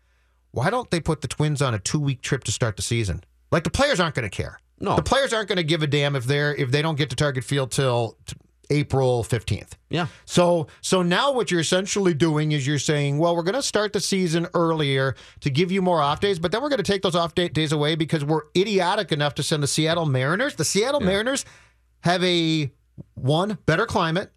[0.53, 3.23] why don't they put the Twins on a two week trip to start the season?
[3.53, 4.61] Like the players aren't going to care.
[4.81, 7.11] No, the players aren't going to give a damn if they're if they don't get
[7.11, 8.37] to Target Field till t-
[8.71, 9.77] April fifteenth.
[9.91, 10.07] Yeah.
[10.25, 13.93] So so now what you're essentially doing is you're saying, well, we're going to start
[13.93, 17.03] the season earlier to give you more off days, but then we're going to take
[17.03, 20.57] those off day- days away because we're idiotic enough to send the Seattle Mariners.
[20.57, 21.45] The Seattle Mariners
[22.01, 22.71] have a
[23.15, 24.33] one better climate.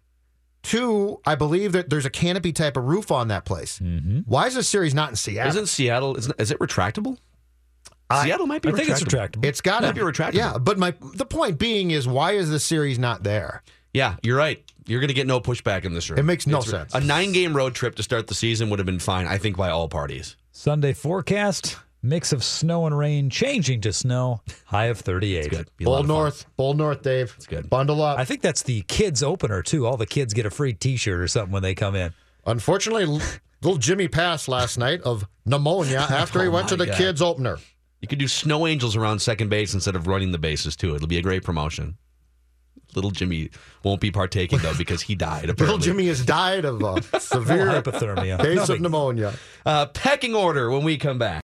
[0.62, 3.78] Two, I believe that there's a canopy type of roof on that place.
[3.78, 4.20] Mm-hmm.
[4.26, 5.50] Why is this series not in Seattle?
[5.50, 6.16] Isn't Seattle?
[6.16, 7.16] Is, is it retractable?
[8.10, 8.70] Seattle might be.
[8.70, 9.44] I think it's retractable.
[9.44, 10.34] It's got to Might be retractable.
[10.34, 13.62] Yeah, but my the point being is, why is the series not there?
[13.98, 14.62] Yeah, you're right.
[14.86, 16.18] You're going to get no pushback in this room.
[16.18, 16.94] It makes no It's- sense.
[16.94, 19.56] A nine game road trip to start the season would have been fine, I think,
[19.56, 20.36] by all parties.
[20.52, 25.50] Sunday forecast mix of snow and rain, changing to snow, high of 38.
[25.50, 25.68] Good.
[25.76, 26.16] Be a lot Bold of fun.
[26.16, 27.34] North, Bold North, Dave.
[27.36, 27.68] It's good.
[27.68, 28.18] Bundle up.
[28.20, 29.84] I think that's the kids opener too.
[29.84, 32.12] All the kids get a free T-shirt or something when they come in.
[32.46, 33.04] Unfortunately,
[33.62, 36.96] little Jimmy passed last night of pneumonia oh after he Oh went to the God.
[36.96, 37.58] kids opener.
[38.00, 40.94] You could do snow angels around second base instead of running the bases too.
[40.94, 41.96] It'll be a great promotion.
[42.94, 43.50] Little Jimmy
[43.82, 45.46] won't be partaking though because he died.
[45.60, 48.40] Little Jimmy has died of a severe hypothermia.
[48.40, 49.34] case of pneumonia.
[49.66, 51.36] Uh, pecking order when we come back.